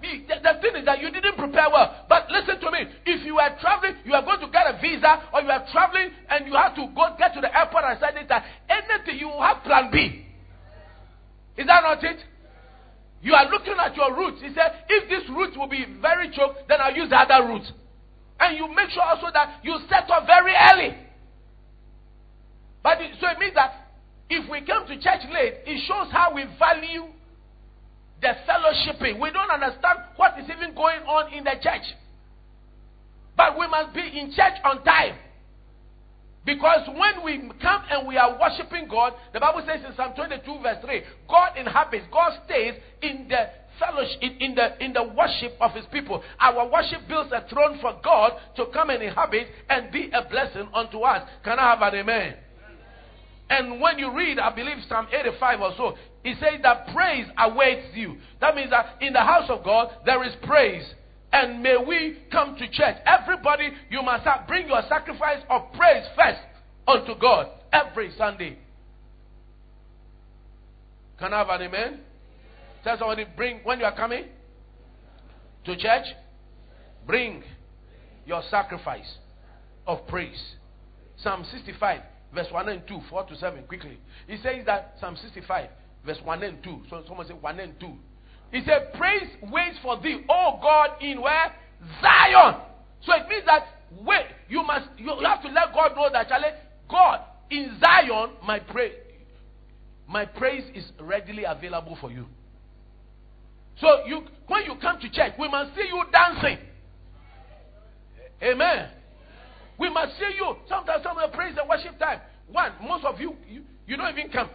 [0.00, 2.06] The, the thing is that you didn't prepare well.
[2.08, 2.88] But listen to me.
[3.04, 6.10] If you are traveling, you are going to get a visa, or you are traveling
[6.28, 9.62] and you have to go get to the airport and say that anything, you have
[9.62, 10.24] plan B.
[11.56, 12.16] Is that not it?
[13.20, 14.40] You are looking at your route.
[14.40, 17.68] He said, if this route will be very choked, then I'll use the other route.
[18.40, 20.96] And you make sure also that you set up very early.
[22.82, 23.92] But it, so it means that
[24.30, 27.12] if we come to church late, it shows how we value
[28.20, 29.20] the fellowshipping.
[29.20, 31.84] We don't understand what is even going on in the church.
[33.36, 35.16] But we must be in church on time.
[36.44, 40.58] Because when we come and we are worshiping God, the Bible says in Psalm 22,
[40.62, 45.54] verse 3, God inhabits, God stays in the fellowship, in, in, the, in the worship
[45.60, 46.22] of his people.
[46.38, 50.68] Our worship builds a throne for God to come and inhabit and be a blessing
[50.74, 51.28] unto us.
[51.44, 52.34] Can I have an amen?
[53.50, 57.94] And when you read, I believe Psalm 85 or so, it says that praise awaits
[57.94, 58.16] you.
[58.40, 60.84] That means that in the house of God, there is praise.
[61.32, 62.96] And may we come to church.
[63.06, 66.40] Everybody, you must have, bring your sacrifice of praise first
[66.86, 68.58] unto God every Sunday.
[71.18, 72.00] Can I have an amen?
[72.82, 74.24] Tell somebody, bring, when you are coming
[75.64, 76.06] to church,
[77.06, 77.42] bring
[78.26, 79.16] your sacrifice
[79.86, 80.54] of praise.
[81.22, 82.00] Psalm 65,
[82.34, 83.98] verse 1 and 2, 4 to 7, quickly.
[84.26, 85.68] He says that Psalm 65,
[86.04, 86.82] verse 1 and 2.
[86.90, 87.92] So someone say 1 and 2.
[88.52, 91.54] He said, Praise waits for thee, O God, in where?
[92.00, 92.56] Zion.
[93.02, 93.66] So it means that
[94.04, 96.48] wait, you must you, you have to let God know that Charlie,
[96.88, 98.94] God in Zion, my praise,
[100.06, 102.26] my praise is readily available for you.
[103.80, 106.58] So you when you come to church, we must see you dancing.
[108.42, 108.88] Amen.
[109.78, 110.56] We must see you.
[110.68, 112.20] Sometimes some of the praise and worship time.
[112.48, 114.48] One, most of you, you, you don't even come.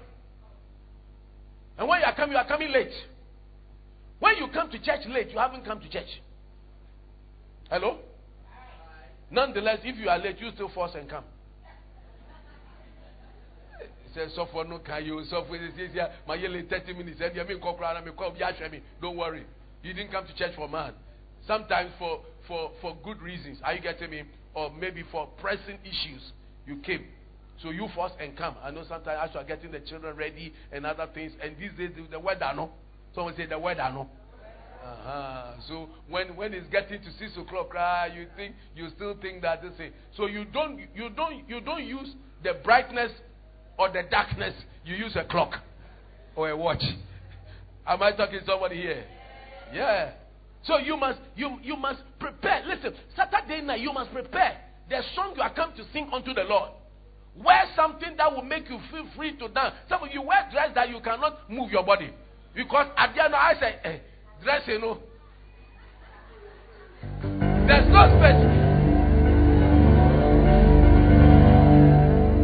[1.78, 2.94] And when you are coming, you are coming late.
[4.20, 6.22] When you come to church late, you haven't come to church.
[7.70, 8.00] Hello?
[9.30, 11.24] Nonetheless, if you are late, you still force and come.
[14.14, 17.36] Say, so for no can you, so for this year, my yearly 30 minutes, and
[17.36, 19.46] you mean, don't worry.
[19.84, 20.94] You didn't come to church for man.
[21.46, 23.60] Sometimes for, for, for good reasons.
[23.64, 24.24] Are you getting me?
[24.54, 26.32] Or maybe for pressing issues,
[26.66, 27.06] you came.
[27.62, 28.56] So you first and come.
[28.62, 31.72] I know sometimes as you are getting the children ready and other things, and these
[31.78, 32.72] days the weather, no?
[33.14, 34.10] Someone say the weather, no?
[34.84, 35.54] Uh-huh.
[35.68, 39.62] So when when it's getting to six o'clock, ah, you think you still think that
[39.64, 39.92] this thing.
[40.16, 42.14] So you don't you don't you don't use
[42.44, 43.12] the brightness
[43.80, 44.54] or the darkness.
[44.86, 45.54] You use a clock
[46.36, 46.84] or a watch.
[47.88, 49.06] Am I talking to somebody here?
[49.74, 50.12] Yeah.
[50.64, 52.64] So you must you you must prepare.
[52.68, 56.44] Listen, Saturday night you must prepare the song you are come to sing unto the
[56.44, 56.70] Lord.
[57.44, 59.76] Wear something that will make you feel free to dance.
[59.90, 62.12] Some of you wear dress that you cannot move your body.
[62.54, 63.98] Because at the end, I say, eh,
[64.42, 65.00] dress, you know.
[67.68, 68.40] There's no space.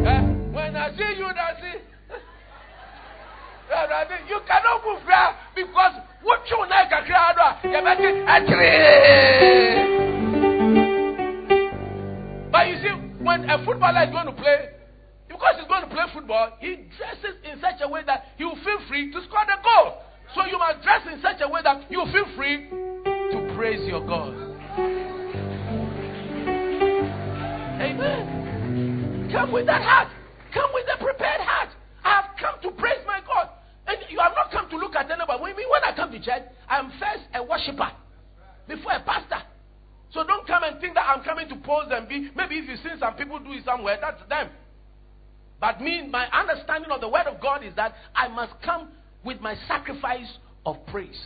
[0.04, 1.80] Eh, when I see you dancing,
[4.28, 7.82] you cannot move there because what you like a crowd, you're
[12.52, 12.92] But you see,
[13.24, 14.71] when a footballer is going to play,
[15.42, 18.62] because he's going to play football, he dresses in such a way that he will
[18.62, 19.98] feel free to score the goal.
[20.36, 24.06] So you must dress in such a way that you feel free to praise your
[24.06, 24.38] God.
[27.82, 29.30] Amen.
[29.34, 30.10] Come with that heart.
[30.54, 31.70] Come with a prepared heart.
[32.04, 33.50] I have come to praise my God.
[33.88, 35.42] And you have not come to look at anybody.
[35.42, 37.92] When I come to church, I am first a worshiper
[38.68, 39.42] before a pastor.
[40.14, 42.30] So don't come and think that I'm coming to pose and be.
[42.36, 44.50] Maybe if you see some people do it somewhere, that's them.
[45.62, 48.90] But me, my understanding of the word of God is that I must come
[49.24, 50.28] with my sacrifice
[50.66, 51.22] of praise.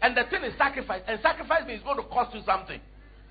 [0.00, 1.02] And the thing is sacrifice.
[1.08, 2.80] And sacrifice means going to cost you something.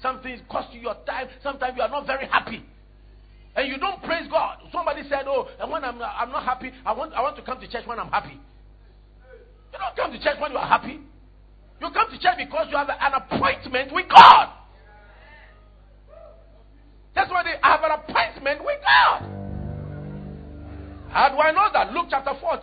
[0.01, 1.27] Something cost you your time.
[1.41, 2.61] Sometimes you are not very happy.
[3.55, 4.57] And you don't praise God.
[4.73, 7.59] Somebody said, Oh, and when I'm, I'm not happy, I want, I want to come
[7.61, 8.39] to church when I'm happy.
[9.71, 10.99] You don't come to church when you are happy.
[11.79, 14.49] You come to church because you have an appointment with God.
[17.15, 19.50] That's why they have an appointment with God.
[21.11, 21.93] How do I know that?
[21.93, 22.61] Luke chapter 4,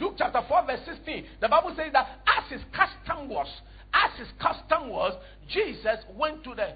[0.00, 1.24] Luke chapter 4, verse 16.
[1.40, 3.46] The Bible says that as his custom was,
[3.92, 5.14] as his custom was,
[5.48, 6.74] Jesus went to the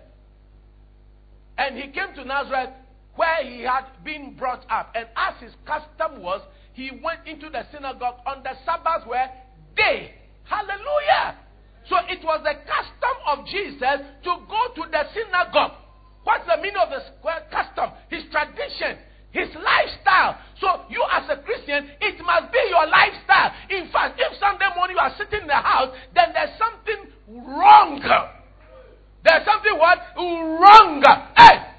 [1.56, 2.70] and he came to Nazareth
[3.14, 4.92] where he had been brought up.
[4.94, 6.40] And as his custom was,
[6.72, 9.30] he went into the synagogue on the Sabbath where
[9.76, 10.14] day.
[10.44, 11.38] Hallelujah.
[11.88, 15.78] So it was the custom of Jesus to go to the synagogue.
[16.24, 17.02] What's the meaning of the
[17.52, 17.90] custom?
[18.10, 18.98] His tradition
[19.34, 20.38] his lifestyle.
[20.62, 23.50] So, you as a Christian, it must be your lifestyle.
[23.68, 27.10] In fact, if Sunday morning you are sitting in the house, then there's something
[27.42, 27.98] wrong.
[29.26, 29.98] There's something what?
[30.16, 31.02] Wrong.
[31.36, 31.74] Hey!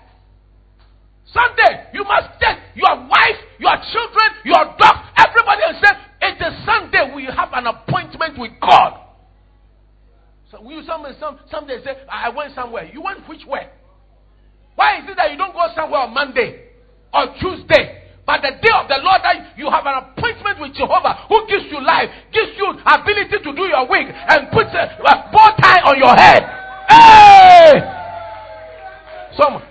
[1.32, 5.92] Sunday, you must take your wife, your children, your dog, everybody and say,
[6.22, 9.00] it is Sunday, we have an appointment with God.
[10.52, 12.86] So we some some someday say, I went somewhere.
[12.92, 13.68] You went which way?
[14.76, 16.65] Why is it that you don't go somewhere on Monday?
[17.16, 18.04] Or Tuesday.
[18.26, 21.70] But the day of the Lord that you have an appointment with Jehovah who gives
[21.70, 25.86] you life, gives you ability to do your work, and puts a, a bow tie
[25.86, 26.42] on your head.
[26.90, 27.70] Hey!
[29.38, 29.62] Some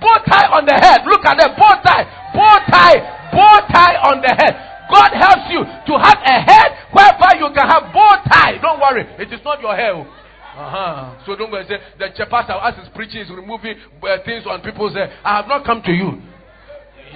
[0.00, 1.04] bow tie on the head.
[1.04, 2.08] Look at the bow tie.
[2.32, 2.98] Bow tie.
[3.28, 4.56] Bow tie on the head.
[4.88, 8.56] God helps you to have a head whereby you can have bow tie.
[8.56, 9.04] Don't worry.
[9.20, 10.00] It is not your hair.
[10.00, 11.14] Uh-huh.
[11.26, 14.62] So don't go and say the pastor as he's preaching is removing uh, things on
[14.62, 15.12] people's head.
[15.22, 16.22] I have not come to you.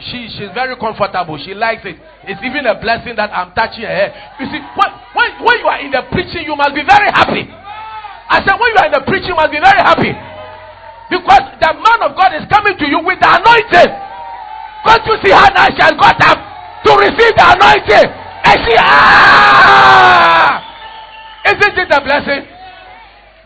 [0.00, 1.36] She she's very comfortable.
[1.38, 1.96] She likes it.
[2.24, 4.10] It's even a blessing that I'm touching her hair.
[4.40, 7.44] You see, when, when, when you are in the preaching, you must be very happy.
[7.44, 10.12] I said, when you are in the preaching, you must be very happy.
[11.12, 13.92] Because the man of God is coming to you with the anointing.
[14.86, 16.38] Can't you see how now she has got up
[16.88, 18.08] to receive the anointing?
[18.48, 20.62] And she, ah!
[21.44, 22.51] Isn't it a blessing?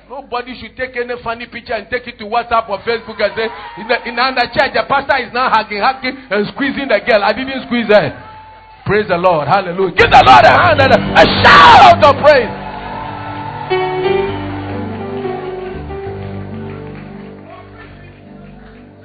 [0.09, 3.51] Nobody should take any funny picture and take it to WhatsApp or Facebook and say,
[3.83, 7.25] in the, the church, the pastor is now hugging, hugging, and squeezing the girl.
[7.25, 8.15] I didn't squeeze her.
[8.87, 9.49] Praise the Lord.
[9.49, 9.97] Hallelujah.
[9.99, 12.55] Give the Lord a hand and a, a shout of praise.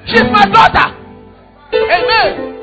[0.06, 1.02] She's my daughter.
[1.74, 2.62] Amen.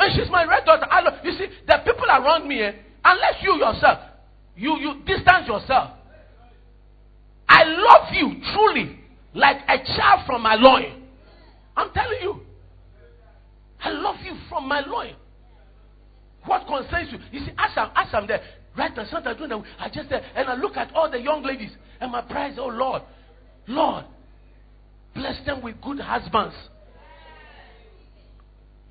[0.00, 0.86] And she's my red daughter.
[0.90, 2.72] I love, you see, the people around me, eh,
[3.04, 4.00] unless you yourself,
[4.56, 5.90] you, you distance yourself
[7.48, 8.98] I love you truly
[9.34, 11.04] like a child from my loin.
[11.76, 12.40] I'm telling you.
[13.80, 15.14] I love you from my loin.
[16.44, 17.18] What concerns you?
[17.30, 18.40] You see, as I'm, as I'm there,
[18.76, 21.42] right now, sometimes doing that, I just there, and I look at all the young
[21.42, 23.02] ladies, and my prayer is, oh Lord,
[23.66, 24.04] Lord,
[25.14, 26.54] bless them with good husbands.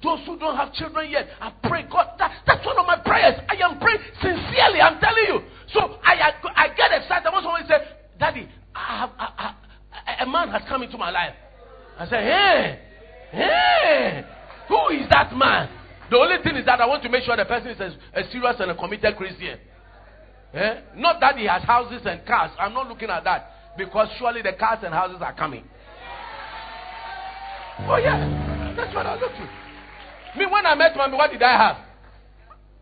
[0.04, 3.40] Those who don't have children yet, I pray, God, that, that's one of my prayers.
[3.50, 5.40] I am praying sincerely, I'm telling you.
[5.74, 7.78] So I, I, I get excited when someone say,
[8.20, 9.56] Daddy, I have, I,
[10.56, 11.36] I, has come into my life.
[11.98, 12.80] I said, Hey,
[13.32, 14.26] hey,
[14.68, 15.70] who is that man?
[16.10, 18.30] The only thing is that I want to make sure the person is a, a
[18.32, 19.60] serious and a committed Christian.
[20.54, 20.82] Eh?
[20.96, 22.52] Not that he has houses and cars.
[22.60, 23.52] I'm not looking at that.
[23.78, 25.66] Because surely the cars and houses are coming.
[27.88, 28.74] Oh, yeah.
[28.78, 30.40] That's what I look to.
[30.40, 31.78] Me, when I met mommy, what did I have?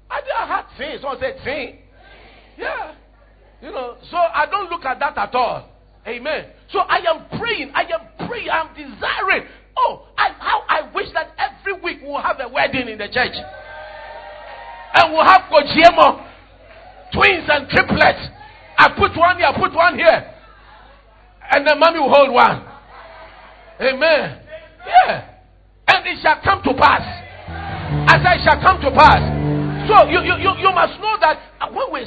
[0.09, 1.01] I didn't have things.
[1.01, 1.79] Someone said, thing.
[2.57, 2.93] Yeah.
[3.61, 5.72] You know, so I don't look at that at all.
[6.07, 6.45] Amen.
[6.71, 7.71] So I am praying.
[7.73, 8.49] I am praying.
[8.49, 9.47] I'm desiring.
[9.77, 13.33] Oh, I, how I wish that every week we'll have a wedding in the church.
[14.93, 16.27] And we'll have Kojiemo,
[17.13, 18.29] twins and triplets.
[18.77, 20.33] I put one here, I put one here.
[21.51, 22.65] And the mommy will hold one.
[23.81, 24.39] Amen.
[24.85, 25.29] Yeah.
[25.87, 27.03] And it shall come to pass.
[28.09, 29.21] As I shall come to pass.
[29.87, 31.39] So you, you, you, you must know that
[31.73, 32.05] when we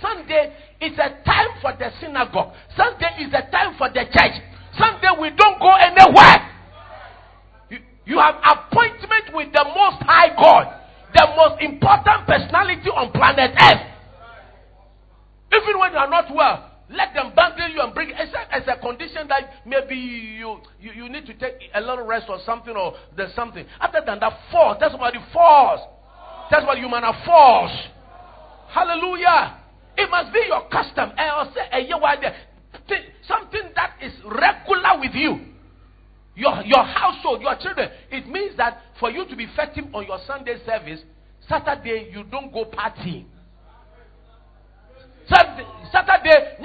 [0.00, 2.52] Sunday is a time for the synagogue.
[2.76, 4.36] Sunday is a time for the church.
[4.76, 6.50] Sunday we don't go anywhere.
[7.70, 10.80] You, you have appointment with the most high God,
[11.14, 13.94] the most important personality on planet Earth.
[15.52, 18.16] Even when you are not well, let them bundle you and bring it.
[18.50, 22.38] As a condition that maybe you, you, you need to take a little rest or
[22.44, 23.64] something or there's something.
[23.80, 24.76] Other than that, force.
[24.80, 25.80] That's what the force.
[26.50, 27.88] That's what human are force.
[28.68, 29.60] Hallelujah.
[29.96, 31.12] It must be your custom.
[31.16, 35.40] Eh, eh, something that is regular with you.
[36.36, 37.90] Your, your household, your children.
[38.10, 41.00] It means that for you to be effective on your Sunday service,
[41.48, 43.26] Saturday you don't go partying.
[45.28, 46.56] Saturday, Saturday,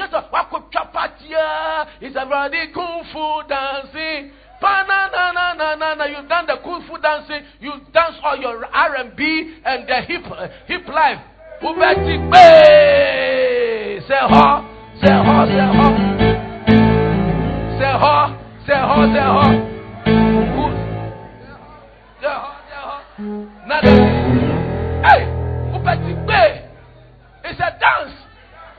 [2.01, 4.31] it's a kung fu dancing.
[4.61, 6.05] Na, na, na, na, na.
[6.05, 7.45] You've done the kung fu dancing.
[7.61, 11.19] You dance all your R and the hip eh, hip life
[11.61, 14.45] wobɛti gbee sɛ hɔ
[15.01, 15.87] sɛ hɔ sɛ hɔ
[17.79, 18.13] sɛ hɔ
[18.65, 19.45] sɛ hɔ sɛ hɔ
[20.55, 20.65] wu
[22.21, 22.95] sɛ hɔ sɛ hɔ
[23.67, 23.91] nada.
[25.05, 25.21] Hey
[25.71, 26.51] wobɛti gbee
[27.45, 28.15] it's a dance.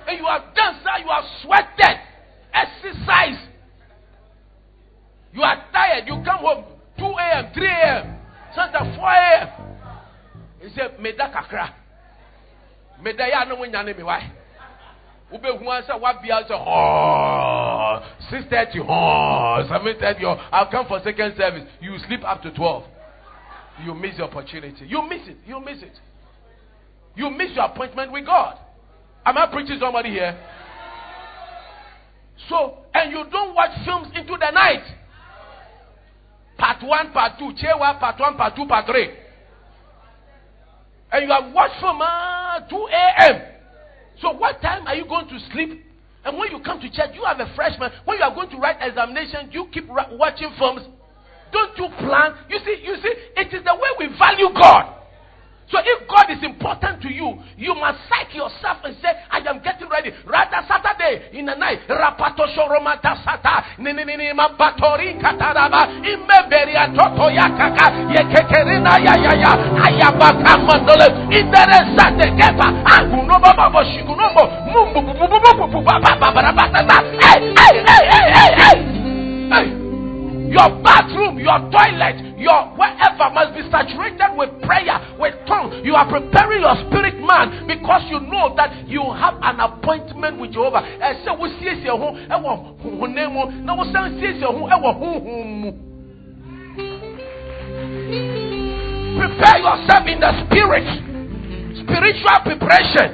[0.06, 1.96] And you are dancing you are sweated.
[2.52, 3.38] Exercise.
[5.32, 6.06] You are tired.
[6.06, 6.64] You come home
[6.98, 7.46] two a.m.
[7.54, 8.16] three a.m.
[8.54, 9.48] sometimes four a.m.
[10.60, 11.70] he say meda kakra
[13.02, 14.30] meda yɛ anam nyane me wae.
[15.32, 21.36] Wobɛhu sɛ wabia sɛ hɔ six thirty hɔ seven thirty hɔ I'll come for second
[21.36, 21.64] service.
[21.80, 22.84] You sleep up to twelve.
[23.84, 24.86] You miss the opportunity.
[24.86, 25.38] You miss it.
[25.46, 25.98] You miss it.
[27.14, 28.58] You miss your appointment with God.
[29.24, 30.36] Am I preaching somebody here?
[32.48, 34.82] So and you don't watch films into the night.
[36.58, 39.10] Part one part two chewa part one part two part three
[41.12, 43.42] and you have watched from uh, 2 a.m.
[44.20, 45.84] So what time are you going to sleep?
[46.24, 47.90] And when you come to church, you have a freshman.
[48.04, 50.82] When you are going to write examination, you keep watching films.
[51.52, 52.34] Don't you plan?
[52.48, 54.99] You see, you see, it is the way we value God.
[55.70, 59.62] So if God is important to you, you must psych yourself and say, I am
[59.62, 60.10] getting ready.
[60.26, 68.98] Rather Saturday in the night, rapato shoromata sata, ninini mabatori kataraba, imbeberia toto yakaka, yekekerina
[68.98, 69.52] ya ya ya,
[69.84, 71.06] ayabaka mandole,
[71.38, 74.42] interesante kepa, agunobo babo shigunobo,
[74.72, 77.84] mumbu bu bu bu bu bu bu ba ba ba ba ba ba hey hey
[77.86, 78.78] hey hey hey hey.
[79.50, 79.79] hey.
[80.50, 85.70] Your bathroom, your toilet, your wherever must be saturated with prayer, with tongue.
[85.86, 90.50] You are preparing your spirit man because you know that you have an appointment with
[90.50, 90.82] Jehovah.
[99.22, 100.86] Prepare yourself in the spirit.
[101.78, 103.08] Spiritual preparation.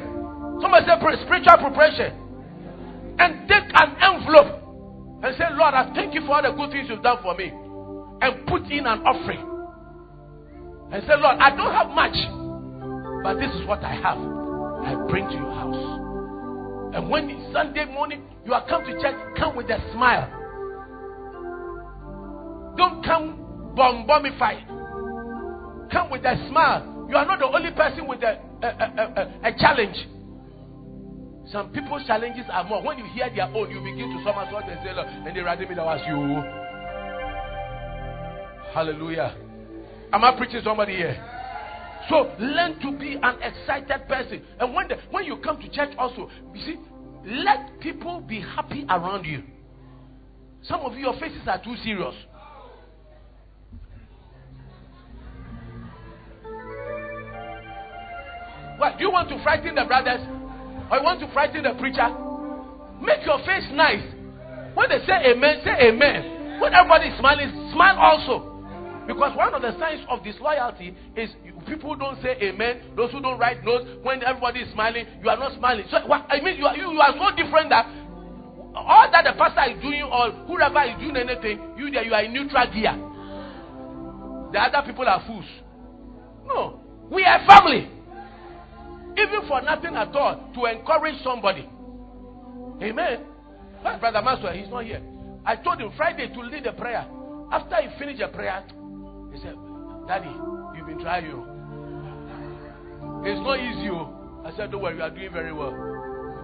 [0.64, 2.16] Somebody say spiritual preparation.
[3.20, 4.65] And take an envelope
[5.22, 7.50] and say, Lord, I thank you for all the good things you've done for me.
[8.20, 9.40] And put in an offering.
[10.92, 12.16] And say, Lord, I don't have much,
[13.24, 14.18] but this is what I have.
[14.18, 16.94] I bring to your house.
[16.94, 20.30] And when it's Sunday morning, you are come to church, come with a smile.
[22.76, 24.66] Don't come bomb bombified.
[25.90, 27.06] Come with a smile.
[27.08, 29.96] You are not the only person with a, a, a, a, a challenge.
[31.52, 32.82] Some people's challenges are more.
[32.82, 35.66] When you hear their own, you begin to somersault and say, Look, and they rather
[35.66, 36.42] me that was you.
[38.74, 39.36] Hallelujah.
[40.12, 41.16] Am I preaching somebody here?
[42.08, 44.42] So learn to be an excited person.
[44.60, 46.76] And when the, when you come to church also, you see,
[47.24, 49.42] let people be happy around you.
[50.62, 52.14] Some of you, your faces are too serious.
[58.78, 58.98] What?
[58.98, 60.35] Do you want to frighten the brothers?
[60.90, 62.06] Or you want to frighten the preacher?
[63.02, 64.02] Make your face nice.
[64.74, 66.60] When they say amen, say amen.
[66.60, 68.52] When everybody is smiling, smile also.
[69.06, 71.30] Because one of the signs of disloyalty is
[71.66, 75.36] people don't say amen, those who don't write notes, when everybody is smiling, you are
[75.36, 75.86] not smiling.
[75.90, 77.86] So I mean you are, you are so different that
[78.74, 82.22] all that the pastor is doing or whoever is doing anything, you there you are
[82.22, 82.94] in neutral gear.
[84.52, 85.46] The other people are fools.
[86.46, 86.80] No.
[87.10, 87.95] We are family
[89.16, 91.68] even for nothing at all, to encourage somebody.
[92.82, 93.20] Amen.
[93.82, 95.02] My brother Master, he's not here.
[95.44, 97.06] I told him Friday to lead the prayer.
[97.52, 98.64] After he finished the prayer,
[99.32, 99.54] he said,
[100.06, 100.30] Daddy,
[100.76, 101.24] you've been trying.
[101.26, 101.44] You.
[103.24, 103.88] It's not easy.
[103.90, 104.42] Oh.
[104.44, 105.72] I said, Don't worry, you are doing very well.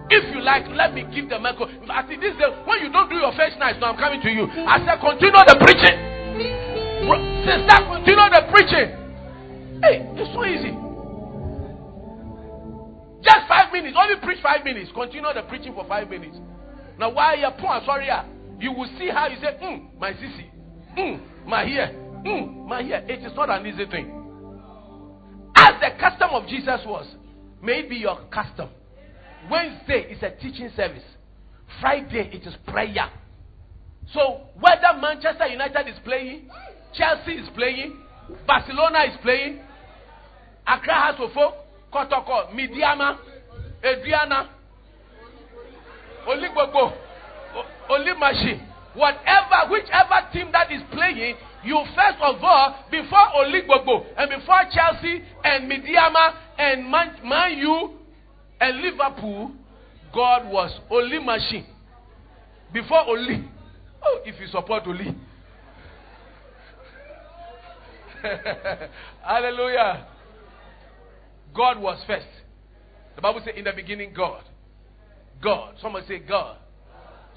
[0.09, 1.89] If you like, let me give the microphone.
[1.89, 4.29] I see this day, when you don't do your first night, now I'm coming to
[4.29, 4.47] you.
[4.51, 5.95] I said, continue the preaching.
[7.47, 8.87] Sister, continue the preaching.
[9.79, 10.82] Hey, it's so easy.
[13.23, 13.95] Just five minutes.
[13.99, 14.91] Only preach five minutes.
[14.93, 16.37] Continue the preaching for five minutes.
[16.99, 18.09] Now, while you're poor, sorry,
[18.59, 20.49] you will see how you say, mm, my sissy,
[20.97, 21.91] mm, my here,
[22.25, 23.03] mm, my here.
[23.07, 24.19] It is not an easy thing.
[25.55, 27.07] As the custom of Jesus was,
[27.61, 28.69] maybe your custom.
[29.49, 31.03] Wednesday is a teaching service.
[31.81, 33.09] Friday it is prayer.
[34.13, 36.49] So whether Manchester United is playing,
[36.93, 37.97] Chelsea is playing,
[38.45, 39.59] Barcelona is playing,
[40.67, 41.31] Accra Hearts of
[41.93, 43.19] Kotoko, Medeama,
[43.83, 44.49] Aduana,
[46.27, 46.93] Oligbogbo,
[47.89, 48.59] Olimashi,
[48.95, 55.21] whatever, whichever team that is playing, you first of all, before Oligbogbo and before Chelsea
[55.43, 57.91] and Medeama and Man, Man U
[58.59, 59.51] and Liverpool,
[60.13, 61.65] God was Olimashi.
[62.71, 63.43] Before Oli.
[64.03, 65.15] Oh, if you support Oli.
[69.21, 70.07] Hallelujah.
[71.55, 72.25] God was first.
[73.15, 74.43] The Bible says, in the beginning, God.
[75.41, 75.75] God.
[75.81, 76.57] Someone say, God.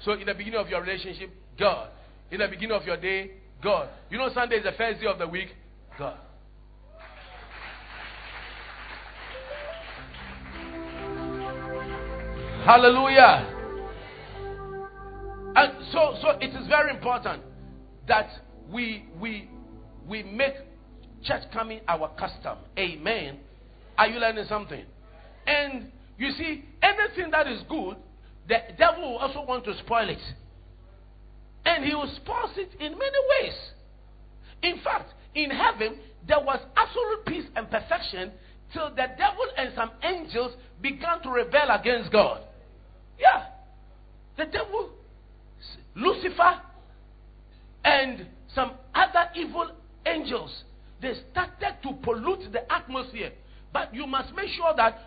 [0.03, 1.89] So, in the beginning of your relationship, God.
[2.31, 3.31] In the beginning of your day,
[3.63, 3.89] God.
[4.09, 5.49] You know, Sunday is the first day of the week,
[5.97, 6.17] God.
[12.65, 13.53] Hallelujah.
[15.55, 17.41] And so, so it is very important
[18.07, 18.29] that
[18.69, 19.49] we we
[20.05, 20.53] we make
[21.23, 22.57] church coming our custom.
[22.77, 23.39] Amen.
[23.97, 24.83] Are you learning something?
[25.45, 27.97] And you see, anything that is good,
[28.47, 30.21] the devil will also want to spoil it.
[31.65, 33.53] And he will spoil it in many ways.
[34.63, 38.31] In fact, in heaven, there was absolute peace and perfection
[38.73, 42.41] till the devil and some angels began to rebel against God.
[43.19, 43.45] Yeah.
[44.37, 44.91] The devil,
[45.95, 46.61] Lucifer,
[47.83, 49.71] and some other evil
[50.05, 50.63] angels,
[51.01, 53.31] they started to pollute the atmosphere.
[53.73, 54.99] But you must make sure that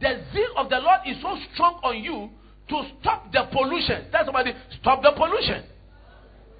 [0.00, 2.30] the zeal of the Lord is so strong on you
[2.68, 4.06] to stop the pollution.
[4.10, 5.64] Tell somebody, stop the pollution.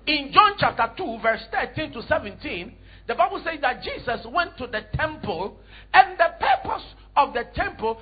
[0.07, 2.75] In John chapter 2, verse 13 to 17,
[3.09, 5.57] The Bible says that Jesus went to the temple,
[5.95, 6.85] and the purpose
[7.17, 8.01] of the temple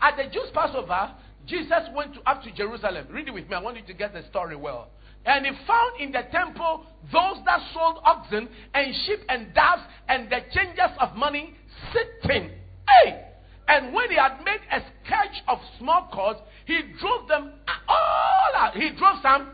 [0.00, 1.12] at the Jews' Passover,
[1.46, 3.06] Jesus went to, up to Jerusalem.
[3.10, 3.54] Read it with me.
[3.54, 4.88] I want you to get the story well.
[5.24, 10.30] And he found in the temple those that sold oxen and sheep and doves and
[10.30, 11.54] the changers of money
[11.92, 12.50] sitting.
[12.86, 13.26] Hey!
[13.68, 17.52] And when he had made a sketch of small cords, he drove them
[17.88, 18.74] all out.
[18.74, 19.52] He drove some.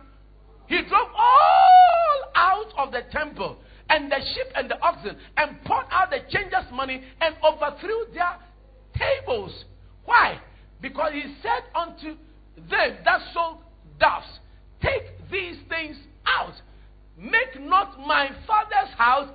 [0.67, 3.59] He drove all out of the temple
[3.89, 8.37] and the sheep and the oxen and poured out the changers' money and overthrew their
[8.97, 9.65] tables.
[10.05, 10.41] Why?
[10.81, 12.17] Because he said unto
[12.57, 13.59] them that sold
[14.01, 14.27] doves,
[14.83, 15.97] Take these things
[16.27, 16.55] out.
[17.19, 19.29] Make not my father's house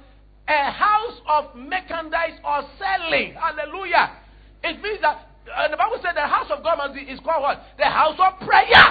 [0.47, 3.33] a house of merchandise or selling.
[3.33, 4.17] Hallelujah.
[4.63, 7.41] It means that uh, the Bible said the house of God must be is called
[7.41, 7.61] what?
[7.77, 8.85] The house of prayer.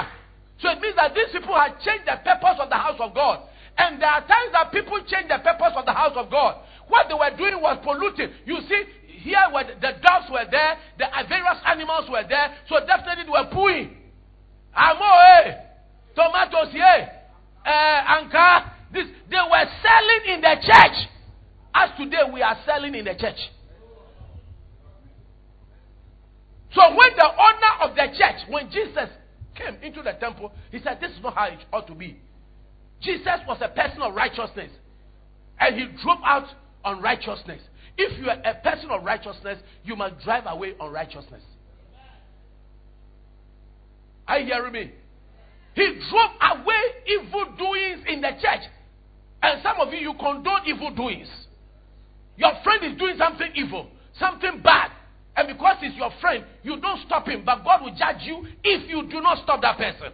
[0.61, 3.49] So it means that these people had changed the purpose of the house of God.
[3.79, 6.61] And there are times that people change the purpose of the house of God.
[6.89, 8.29] What they were doing was polluting.
[8.45, 8.83] You see,
[9.25, 13.49] here the, the dogs were there, the various animals were there, so definitely they were
[13.53, 13.97] pooing.
[14.75, 15.71] Amo, eh?
[16.15, 17.07] Tomatoes, eh?
[17.65, 18.73] Uh, anka.
[18.93, 20.99] This, they were selling in the church.
[21.75, 23.39] As today, we are selling in the church.
[26.73, 29.09] So when the owner of the church, when Jesus
[29.57, 32.17] came into the temple, he said, This is not how it ought to be.
[33.01, 34.71] Jesus was a person of righteousness.
[35.59, 36.47] And he drove out
[36.85, 37.61] unrighteousness.
[37.97, 41.43] If you are a person of righteousness, you must drive away unrighteousness.
[44.29, 44.93] Are you hearing me?
[45.75, 48.63] He drove away evil doings in the church.
[49.43, 51.29] And some of you, you condone evil doings.
[52.41, 53.87] Your friend is doing something evil,
[54.19, 54.91] something bad.
[55.37, 57.43] And because he's your friend, you don't stop him.
[57.45, 60.13] But God will judge you if you do not stop that person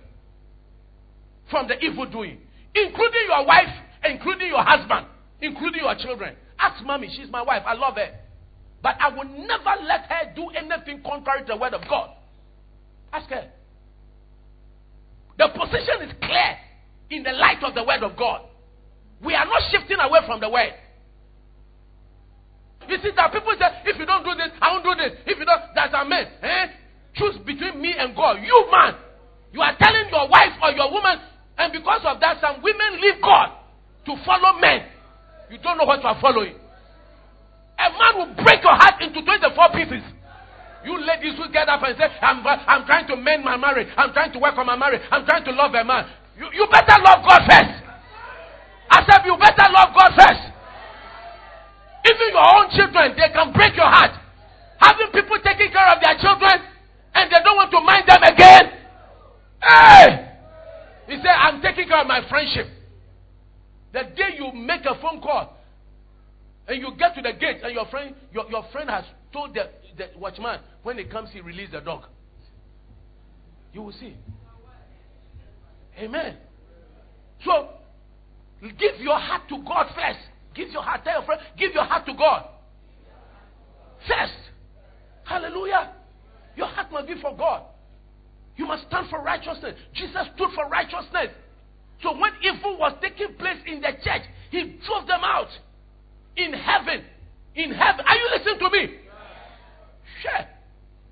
[1.49, 2.39] from the evil doing,
[2.75, 3.71] including your wife,
[4.05, 5.07] including your husband,
[5.41, 6.35] including your children.
[6.59, 7.63] Ask mommy, she's my wife.
[7.65, 8.11] I love her.
[8.83, 12.11] But I will never let her do anything contrary to the word of God.
[13.13, 13.49] Ask her.
[15.39, 16.57] The position is clear
[17.11, 18.43] in the light of the word of God.
[19.25, 20.73] We are not shifting away from the word.
[22.89, 25.19] You see that people say, if you don't do this, I won't do this.
[25.27, 26.27] If you don't, that's a man.
[26.43, 26.67] Eh?
[27.15, 28.39] Choose between me and God.
[28.43, 28.95] You man,
[29.53, 31.19] you are telling your wife or your woman,
[31.59, 33.57] and because of that, some women leave God
[34.07, 34.87] to follow men.
[35.51, 36.55] You don't know what you are following.
[37.79, 40.05] A man will break your heart into 24 pieces.
[40.85, 43.89] You ladies who get up and say, I'm, I'm trying to mend my marriage.
[43.97, 45.03] I'm trying to work on my marriage.
[45.11, 46.07] I'm trying to love a man.
[46.39, 47.75] You, you better love God first.
[48.91, 50.56] I said, you better love God first.
[52.07, 54.15] Even your own children, they can break your heart.
[54.79, 56.63] Having people taking care of their children
[57.15, 58.65] and they don't want to mind them again.
[59.63, 60.27] Hey!
[61.09, 62.67] He said, I'm taking care of my friendship.
[63.93, 65.57] The day you make a phone call
[66.69, 69.71] and you get to the gate and your friend, your, your friend has told the,
[69.97, 72.05] the watchman, when he comes, he release the dog.
[73.73, 74.15] You will see.
[75.99, 76.37] Amen.
[77.45, 77.69] So,
[78.63, 80.19] give your heart to God first.
[80.57, 82.49] Give your heart, tell your friend, give your heart to God.
[84.09, 84.33] First.
[85.25, 85.93] Hallelujah.
[86.57, 87.63] Your heart must be for God.
[88.57, 89.75] You must stand for righteousness.
[89.93, 91.29] Jesus stood for righteousness.
[92.03, 95.49] So when evil was taking place in the church, he drove them out.
[96.37, 97.05] In heaven.
[97.55, 98.05] In heaven.
[98.07, 98.95] Are you listening to me?
[100.23, 100.47] Sure.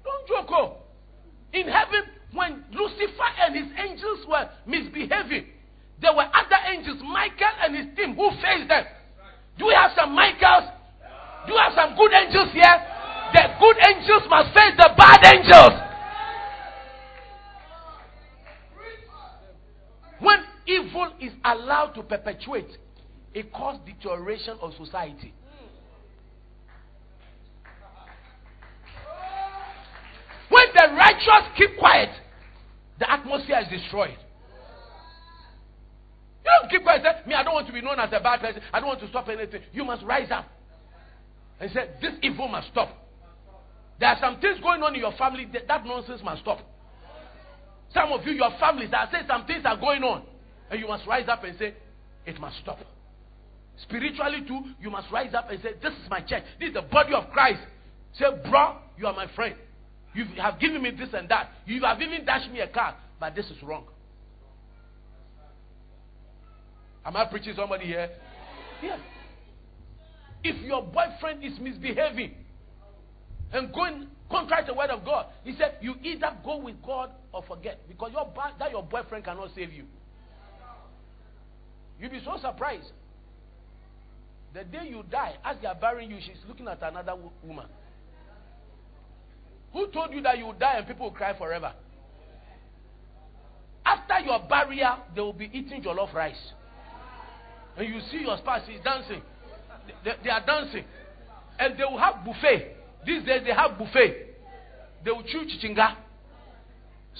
[0.05, 0.51] Don't joke.
[0.51, 0.77] Oh.
[1.53, 5.47] In heaven, when Lucifer and his angels were misbehaving,
[6.01, 8.85] there were other angels, Michael and his team, who faced them.
[9.59, 10.71] Do we have some Michaels?
[11.47, 12.77] Do you have some good angels here?
[13.33, 15.81] The good angels must face the bad angels.
[20.21, 22.79] When evil is allowed to perpetuate,
[23.35, 25.35] it causes deterioration of society.
[30.49, 32.11] When the righteous keep quiet,
[32.99, 34.17] the atmosphere is destroyed.
[36.45, 38.41] You don't keep quiet say, Me, I don't want to be known as a bad
[38.41, 38.61] person.
[38.73, 39.63] I don't want to stop anything.
[39.73, 40.47] You must rise up
[41.59, 42.91] and say, This evil must stop.
[43.99, 46.59] There are some things going on in your family that, that nonsense must stop.
[47.95, 50.23] Some of you, your families, I say some things are going on.
[50.71, 51.75] And you must rise up and say,
[52.27, 52.79] It must stop.
[53.83, 56.43] Spiritually, too, you must rise up and say, This is my church.
[56.61, 57.61] This is the body of Christ.
[58.19, 59.55] Say, Bro, you are my friend.
[60.15, 61.51] You have given me this and that.
[61.67, 62.97] You have even dashed me a car.
[63.19, 63.85] But this is wrong.
[67.05, 68.09] Am I preaching somebody here?
[68.83, 68.99] Yes.
[70.43, 72.35] If your boyfriend is misbehaving
[73.53, 77.11] and going contrary to the word of God, he said, you either go with God
[77.33, 77.81] or forget.
[77.89, 79.85] Because your, that your boyfriend cannot save you.
[82.01, 82.91] You'll be so surprised.
[84.53, 87.67] The day you die, as they are burying you, she's looking at another woman.
[89.73, 91.73] Who told you that you will die and people will cry forever?
[93.85, 96.53] After your burial, they will be eating jollof rice.
[97.77, 99.23] And you see your spouse is dancing.
[100.05, 100.85] They, they, are dancing.
[101.59, 102.77] And they will have buffet.
[103.05, 104.35] These days they have buffet.
[105.05, 105.97] They will chew chichinga,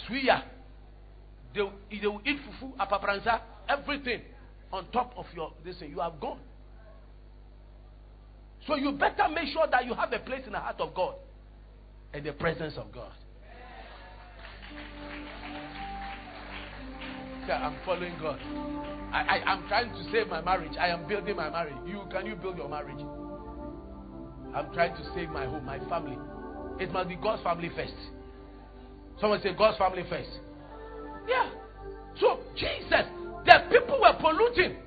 [0.09, 0.43] suya.
[1.55, 4.23] They will, they will eat fufu, apapranza, everything
[4.73, 5.91] on top of your this thing.
[5.91, 6.39] You have gone.
[8.67, 11.17] So you better make sure that you have a place in the heart of God
[12.15, 13.13] and the presence of God.
[17.47, 18.94] I'm following God.
[19.15, 20.73] I, I, am trying to save my marriage.
[20.79, 21.77] I am building my marriage.
[21.87, 22.99] You can you build your marriage?
[24.53, 26.19] I'm trying to save my home, my family.
[26.81, 27.95] It must be God's family first.
[29.21, 30.31] Someone say God's family first.
[31.29, 31.49] Yeah.
[32.19, 33.07] So Jesus,
[33.47, 34.79] the people were polluting.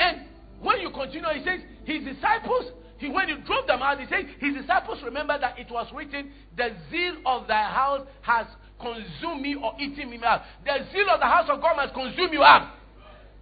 [0.00, 0.26] And
[0.60, 4.26] when you continue, he says his disciples, he when he drove them out, he said
[4.40, 8.46] his disciples remember that it was written, the zeal of thy house has
[8.80, 10.42] consumed me or eaten me up.
[10.64, 12.72] The zeal of the house of God must consume you up.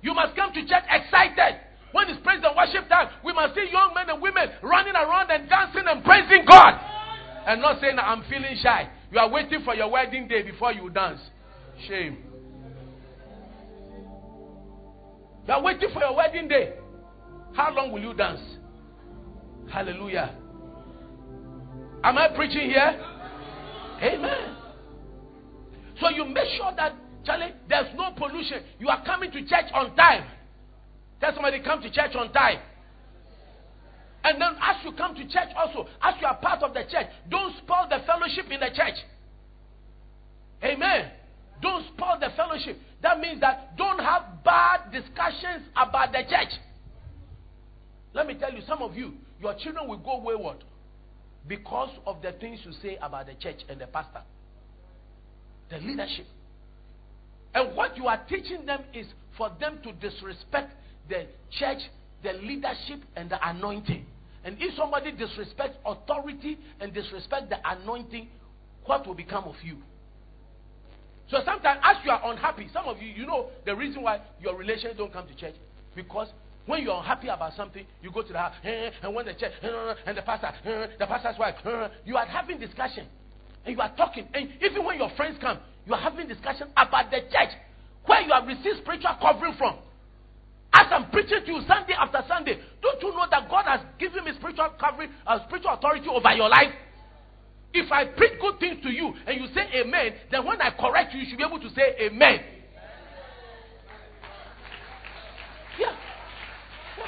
[0.04, 1.60] You must come to church excited.
[1.92, 5.30] When it's praise and worship time, we must see young men and women running around
[5.30, 6.74] and dancing and praising God.
[7.46, 8.90] And not saying, I'm feeling shy.
[9.10, 11.20] You are waiting for your wedding day before you dance.
[11.88, 12.18] Shame.
[15.46, 16.74] You are waiting for your wedding day.
[17.54, 18.40] How long will you dance?
[19.70, 20.34] Hallelujah.
[22.02, 23.00] Am I preaching here?
[24.02, 24.56] Amen.
[25.98, 26.92] So you make sure that,
[27.24, 28.62] Charlie, there's no pollution.
[28.78, 30.24] You are coming to church on time.
[31.20, 32.60] Tell somebody, come to church on time.
[34.24, 37.06] And then as you come to church also, as you are part of the church,
[37.30, 38.96] don't spoil the fellowship in the church.
[40.62, 41.10] Amen.
[41.60, 42.78] Don't spoil the fellowship.
[43.02, 46.52] That means that don't have bad discussions about the church.
[48.14, 50.64] Let me tell you, some of you, your children will go wayward
[51.46, 54.22] because of the things you say about the church and the pastor
[55.70, 56.26] the leadership.
[57.54, 60.74] And what you are teaching them is for them to disrespect
[61.08, 61.26] the
[61.58, 61.78] church,
[62.22, 64.06] the leadership, and the anointing.
[64.44, 68.28] And if somebody disrespects authority and disrespect the anointing,
[68.84, 69.78] what will become of you?
[71.30, 74.56] So sometimes, as you are unhappy, some of you, you know the reason why your
[74.56, 75.54] relations don't come to church
[75.94, 76.28] because
[76.66, 79.52] when you're unhappy about something, you go to the house, eh, and when the church,
[79.62, 81.54] eh, and the pastor, eh, the pastor's wife,
[82.04, 83.06] you are having discussion
[83.64, 87.10] and you are talking, and even when your friends come, you are having discussion about
[87.10, 87.52] the church
[88.06, 89.76] where you have received spiritual covering from.
[90.72, 94.24] As I'm preaching to you Sunday after Sunday, don't you know that God has given
[94.24, 96.74] me spiritual covering, uh, spiritual authority over your life?
[97.72, 101.14] If I preach good things to you and you say amen, then when I correct
[101.14, 102.40] you, you should be able to say amen.
[105.78, 105.96] Yeah.
[106.98, 107.04] yeah.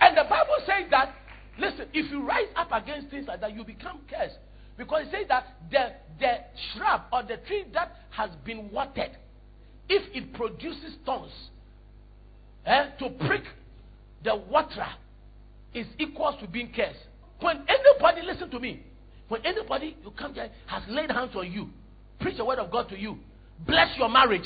[0.00, 1.14] And the Bible says that,
[1.58, 4.38] listen, if you rise up against things like that, you become cursed.
[4.76, 6.32] Because it says that the, the
[6.74, 9.16] shrub or the tree that has been watered,
[9.88, 11.32] if it produces thorns,
[12.64, 13.42] eh, to prick
[14.24, 14.86] the water
[15.74, 16.98] is equal to being cursed.
[17.40, 18.82] When anybody, listen to me,
[19.28, 21.68] when anybody you come here has laid hands on you,
[22.20, 23.18] preach the word of God to you,
[23.66, 24.44] bless your marriage,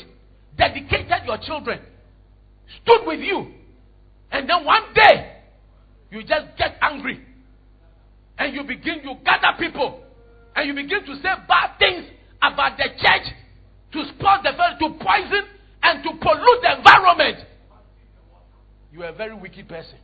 [0.56, 1.80] dedicated your children,
[2.82, 3.52] stood with you,
[4.32, 5.32] and then one day
[6.10, 7.20] you just get angry
[8.38, 10.02] and you begin, you gather people
[10.56, 12.06] and you begin to say bad things
[12.42, 13.28] about the church
[13.92, 15.44] to spoil the very, to poison
[15.82, 17.38] and to pollute the environment,
[18.92, 19.98] you are a very wicked person.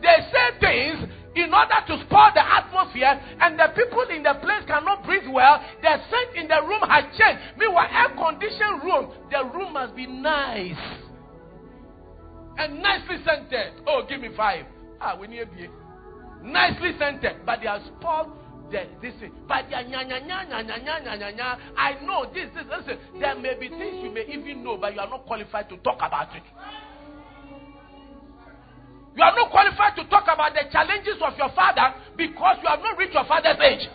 [0.00, 4.62] They say things in order to spoil the atmosphere, and the people in the place
[4.66, 5.62] cannot breathe well.
[5.82, 7.58] The scent in the room has changed.
[7.58, 10.78] Meanwhile, air conditioned room, the room must be nice
[12.58, 13.82] and nicely scented.
[13.86, 14.66] Oh, give me five.
[15.00, 18.32] Ah, we need a Nicely scented, but they are spoiled
[18.70, 19.32] the, this thing.
[19.48, 22.98] But nya, nya, nya, nya, nya, nya, nya, nya, nya, I know this, this, listen.
[23.20, 25.98] There may be things you may even know, but you are not qualified to talk
[25.98, 26.42] about it.
[29.16, 32.80] You are not qualified to talk about the challenges of your father because you have
[32.80, 33.86] not reached your father's age.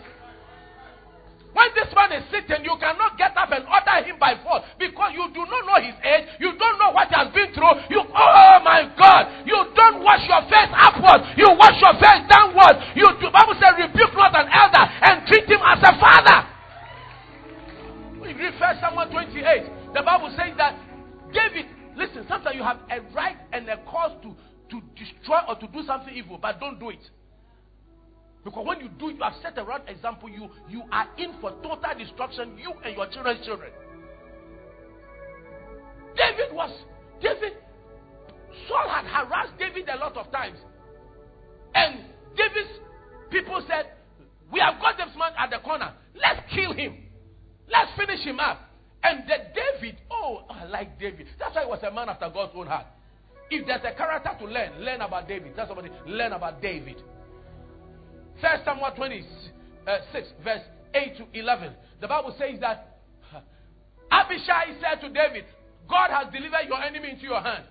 [1.50, 5.10] When this man is sitting, you cannot get up and order him by force because
[5.18, 6.30] you do not know his age.
[6.38, 7.74] You don't know what he has been through.
[7.90, 11.26] You, oh my God, you don't wash your face upwards.
[11.34, 12.78] You wash your face downwards.
[12.94, 16.38] You, the Bible says, rebuke not an elder and treat him as a father.
[18.30, 20.78] You read First Samuel 28, the Bible says that
[21.34, 24.30] David, listen, sometimes you have a right and a cause to,
[24.70, 27.02] to destroy or to do something evil, but don't do it.
[28.44, 30.28] Because when you do, you have set a wrong example.
[30.28, 32.56] You you are in for total destruction.
[32.58, 33.70] You and your children's children.
[36.16, 36.70] David was
[37.20, 37.52] David.
[38.68, 40.58] Saul had harassed David a lot of times.
[41.74, 42.00] And
[42.36, 42.70] David's
[43.30, 43.92] people said,
[44.52, 45.92] We have got this man at the corner.
[46.14, 46.96] Let's kill him.
[47.70, 48.58] Let's finish him up.
[49.02, 51.26] And the David, oh, I like David.
[51.38, 52.86] That's why he was a man after God's own heart.
[53.50, 55.56] If there's a character to learn, learn about David.
[55.56, 56.96] Tell somebody, learn about David.
[58.40, 59.26] First Samuel 26,
[59.86, 59.98] uh,
[60.42, 60.62] verse
[60.94, 61.72] 8 to 11.
[62.00, 62.98] The Bible says that
[64.10, 65.44] Abishai said to David,
[65.88, 67.64] God has delivered your enemy into your hand.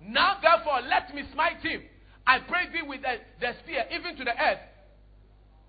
[0.00, 1.82] Now, therefore, let me smite him.
[2.26, 4.60] I pray thee with the, the spear, even to the earth,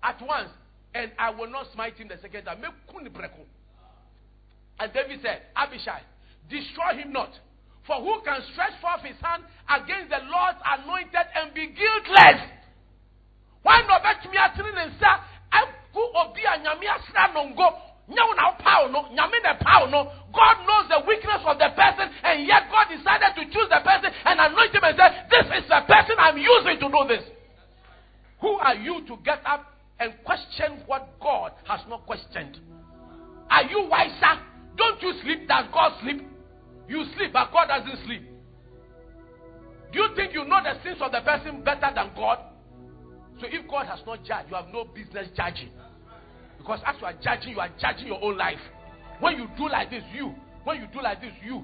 [0.02, 0.50] at once,
[0.94, 2.62] and I will not smite him the second time.
[4.78, 6.00] And David said, Abishai,
[6.48, 7.32] destroy him not.
[7.86, 12.40] For who can stretch forth his hand against the Lord's anointed and be guiltless?
[13.66, 17.66] Why not bet me at who obi a nyame asra no ngo
[18.06, 20.06] nyɛ na power no nyame na power no.
[20.30, 24.12] God knows the weakness of the person and yet God decided to choose the person
[24.24, 27.24] and anoint him and say this is the person I'm using to do this.
[28.40, 29.66] Who are you to get up
[29.98, 32.60] and question what God has not questioned?
[33.50, 34.46] Are you wiser
[34.76, 35.48] don't you sleep?
[35.48, 36.22] Does God sleep?
[36.86, 38.22] You sleep but God doesn't sleep.
[39.92, 42.38] Do you think you know the sins of the person better than God
[43.40, 45.70] so if God has not judged you have no business judging
[46.66, 48.58] because as you are judging, you are judging your own life.
[49.20, 50.34] When you do like this, you.
[50.64, 51.62] When you do like this, you.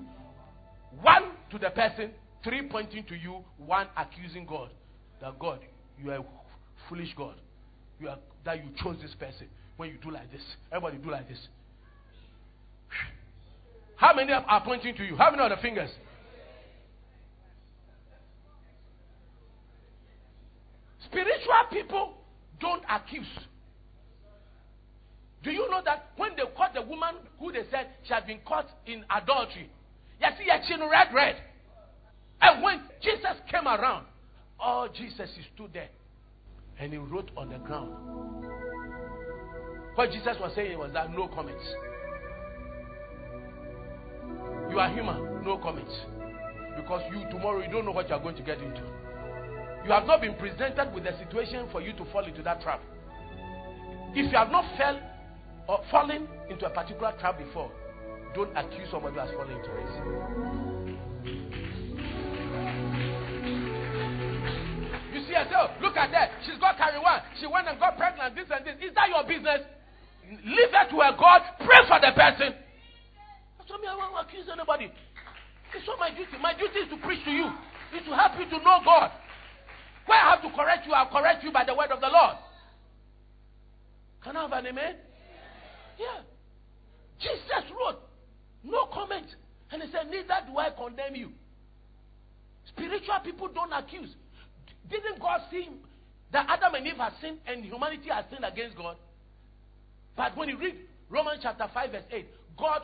[1.00, 2.12] One to the person,
[2.44, 4.70] three pointing to you, one accusing God.
[5.20, 5.58] That God,
[6.00, 6.24] you are
[6.88, 7.34] foolish God.
[8.00, 9.48] You are that you chose this person.
[9.76, 11.38] When you do like this, everybody do like this.
[13.96, 15.16] How many are pointing to you?
[15.16, 15.90] How many are the fingers?
[21.12, 22.14] Spiritual people
[22.58, 23.26] don't accuse.
[25.44, 28.38] Do you know that when they caught the woman who they said she had been
[28.46, 29.68] caught in adultery,
[30.20, 31.36] you see her chin red, red.
[32.40, 34.06] And when Jesus came around,
[34.60, 35.88] oh, Jesus, stood there
[36.78, 37.92] and he wrote on the ground.
[39.94, 41.64] What Jesus was saying was that no comments.
[44.70, 45.92] You are human, no comments.
[46.76, 48.82] Because you tomorrow you don't know what you are going to get into.
[49.84, 52.80] You have not been presented with a situation for you to fall into that trap.
[54.14, 55.00] If you have not fell
[55.68, 57.70] or fallen into a particular trap before,
[58.34, 59.90] don't accuse somebody who has fallen into it.
[65.12, 66.30] You see yourself, oh, look at that.
[66.46, 67.20] She's got carry one.
[67.40, 68.76] She went and got pregnant, this and this.
[68.80, 69.66] Is that your business?
[70.46, 71.42] Leave it to a God.
[71.58, 72.54] Pray for the person.
[73.58, 73.88] That's me.
[73.90, 74.92] I won't accuse anybody.
[75.74, 76.38] It's not my duty.
[76.40, 77.50] My duty is to preach to you.
[77.92, 79.10] Is to help you to know God.
[80.06, 82.36] Where I have to correct you, I'll correct you by the word of the Lord.
[84.24, 84.96] Can I have an amen?
[85.98, 86.22] Yeah.
[87.20, 88.00] Jesus wrote,
[88.64, 89.26] no comment.
[89.70, 91.30] And he said, Neither do I condemn you.
[92.68, 94.14] Spiritual people don't accuse.
[94.90, 95.68] Didn't God see
[96.32, 98.96] that Adam and Eve have sinned and humanity has sinned against God?
[100.16, 100.76] But when you read
[101.08, 102.26] Romans chapter 5, verse 8,
[102.58, 102.82] God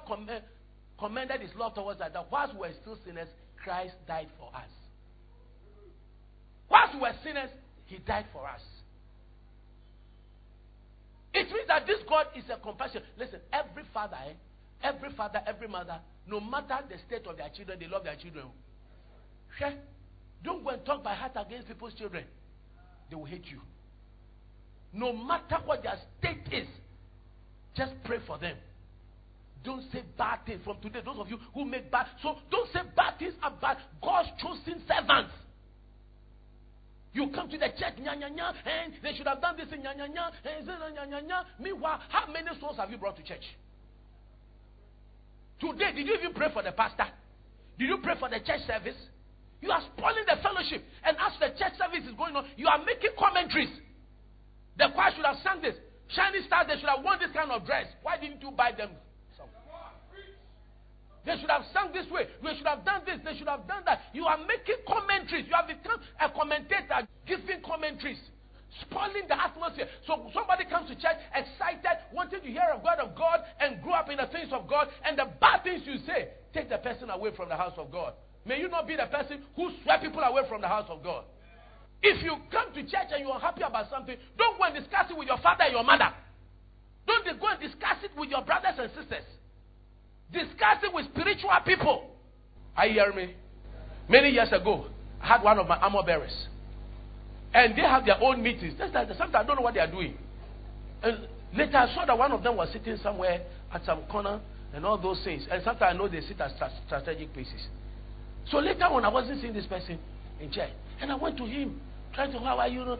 [0.99, 3.29] commended his love towards us that whilst we were still sinners,
[3.63, 4.71] Christ died for us.
[6.71, 7.51] Whilst we were sinners,
[7.87, 8.61] he died for us.
[11.33, 13.03] It means that this God is a compassion.
[13.19, 14.33] Listen, every father, eh,
[14.83, 18.47] every father, every mother, no matter the state of their children, they love their children.
[19.59, 19.73] Sure.
[20.45, 22.25] Don't go and talk by heart against people's children.
[23.11, 23.61] They will hate you.
[24.93, 26.67] No matter what their state is,
[27.77, 28.57] just pray for them.
[29.65, 31.01] Don't say bad things from today.
[31.05, 35.33] Those of you who make bad, so don't say bad things about God's chosen servants.
[37.13, 39.97] You come to the church, nya, nya, nya, and they should have done this, nya,
[39.97, 40.61] nya, nya, eh?
[40.61, 41.45] and nya, nya, nya.
[41.59, 43.45] Meanwhile, how many souls have you brought to church?
[45.61, 47.07] Today, did you even pray for the pastor?
[47.79, 48.97] Did you pray for the church service?
[49.61, 50.85] You are spoiling the fellowship.
[51.03, 53.75] And as the church service is going on, you are making commentaries.
[54.77, 55.75] The choir should have sung this.
[56.15, 57.87] Shining stars, they should have worn this kind of dress.
[58.03, 58.91] Why didn't you buy them
[61.25, 62.27] they should have sung this way.
[62.43, 63.19] They should have done this.
[63.25, 64.13] They should have done that.
[64.13, 65.47] You are making commentaries.
[65.49, 68.21] You have become a commentator giving commentaries,
[68.81, 69.89] spoiling the atmosphere.
[70.07, 73.95] So somebody comes to church excited, wanting to hear a word of God and grow
[73.99, 77.11] up in the things of God, and the bad things you say take the person
[77.11, 78.15] away from the house of God.
[78.47, 81.25] May you not be the person who swept people away from the house of God.
[82.01, 85.11] If you come to church and you are happy about something, don't go and discuss
[85.11, 86.09] it with your father and your mother.
[87.05, 89.27] Don't go and discuss it with your brothers and sisters
[90.33, 92.11] discussing with spiritual people.
[92.77, 93.35] I hear me?
[94.09, 94.87] Many years ago,
[95.21, 96.49] I had one of my armor bearers.
[97.53, 98.75] And they have their own meetings.
[98.79, 100.17] Sometimes I don't know what they are doing.
[101.03, 104.41] And later I saw that one of them was sitting somewhere at some corner
[104.75, 105.47] and all those things.
[105.51, 106.53] And sometimes I know they sit at
[106.87, 107.67] strategic places.
[108.51, 109.99] So later on, I wasn't seeing this person,
[110.41, 110.71] in church.
[111.01, 111.81] And I went to him,
[112.15, 112.97] trying to, how are you?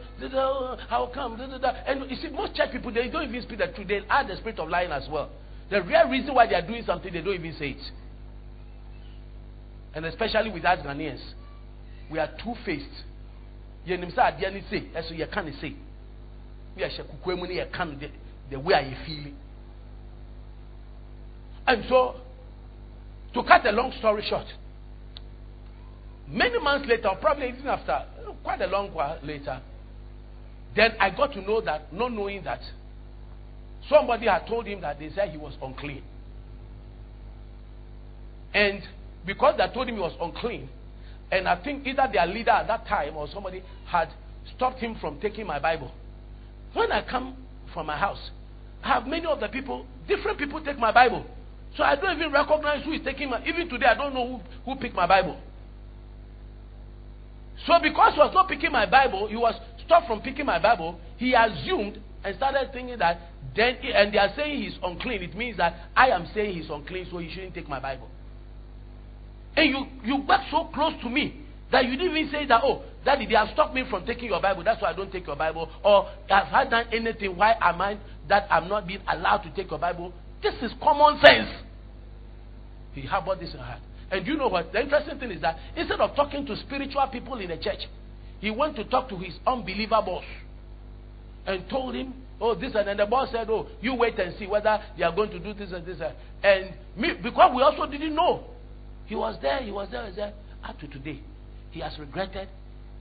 [0.89, 1.39] How come?
[1.39, 3.87] And you see, most church people, they don't even speak the truth.
[3.87, 5.29] They add the spirit of lying as well.
[5.69, 7.91] The real reason why they are doing something, they don't even say it.
[9.93, 11.21] And especially with us Ghanaians,
[12.11, 13.03] we are two faced.
[13.87, 15.75] yɛnim sɛ adeɛ no sei ɛso yɛka ne sei
[16.75, 18.09] ne yɛhyɛ kukua mu ne
[18.49, 19.31] the way I feel
[21.67, 22.15] and so
[23.33, 24.47] to cut a long story short
[26.27, 28.05] many months later probably even after
[28.43, 29.61] quite a long while later
[30.75, 32.61] then I got to know that not knowing that
[33.87, 36.03] somebody had told him that they said he was unclean
[38.53, 38.81] and
[39.25, 40.67] because they told him he was unclean
[41.31, 44.09] and I think either their leader at that time or somebody had
[44.55, 45.91] stopped him from taking my Bible.
[46.73, 47.35] When I come
[47.73, 48.31] from my house,
[48.83, 51.25] I have many of the people, different people take my Bible.
[51.77, 54.71] So I don't even recognize who is taking my even today I don't know who,
[54.73, 55.37] who picked my Bible.
[57.67, 59.53] So because he was not picking my Bible, he was
[59.85, 63.19] stopped from picking my Bible, he assumed and started thinking that
[63.55, 65.23] then and they are saying he's unclean.
[65.23, 68.09] It means that I am saying he's unclean, so he shouldn't take my Bible.
[69.55, 71.41] And you, you got so close to me
[71.71, 74.41] that you didn't even say that, oh, daddy, they have stopped me from taking your
[74.41, 74.63] Bible.
[74.63, 75.69] That's why I don't take your Bible.
[75.83, 77.35] Or have I done anything?
[77.35, 77.97] Why am I
[78.27, 80.13] that I'm not being allowed to take your Bible?
[80.41, 81.49] This is common sense.
[82.93, 83.79] He harbored this in heart.
[84.11, 84.71] And you know what?
[84.71, 87.87] The interesting thing is that instead of talking to spiritual people in the church,
[88.39, 90.23] he went to talk to his unbeliever boss
[91.45, 94.47] and told him, oh, this and then the boss said, oh, you wait and see
[94.47, 95.97] whether they are going to do this and this.
[96.43, 98.43] And me, because we also didn't know.
[99.05, 100.33] He was there, he was there, he was there.
[100.63, 101.19] Up to today,
[101.71, 102.47] he has regretted.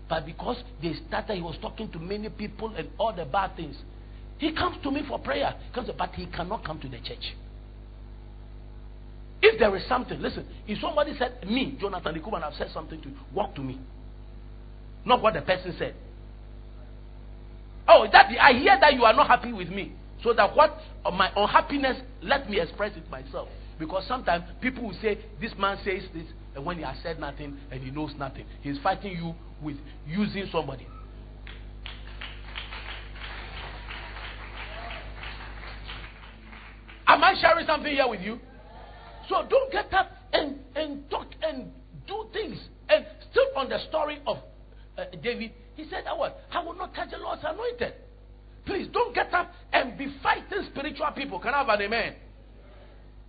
[0.08, 3.76] But because they started, he was talking to many people and all the bad things.
[4.38, 5.54] He comes to me for prayer.
[5.74, 7.34] Comes, but he cannot come to the church.
[9.42, 13.08] If there is something, listen, if somebody said, me, Jonathan Ikuban, have said something to
[13.08, 13.78] you, walk to me.
[15.04, 15.94] Not what the person said.
[17.88, 19.94] Oh, that I hear that you are not happy with me.
[20.22, 20.78] So that what
[21.12, 23.48] my unhappiness, let me express it myself.
[23.78, 27.56] Because sometimes people will say, This man says this, and when he has said nothing
[27.70, 29.76] and he knows nothing, he's fighting you with
[30.06, 30.86] using somebody.
[37.06, 38.38] Am I sharing something here with you?
[39.28, 41.70] So don't get up and, and talk and
[42.06, 42.58] do things.
[42.90, 44.38] And still on the story of
[44.98, 46.40] uh, David, he said that what?
[46.50, 47.94] I will not touch the Lord's anointed.
[48.66, 51.38] Please don't get up and be fighting spiritual people.
[51.38, 52.14] Can I have an amen?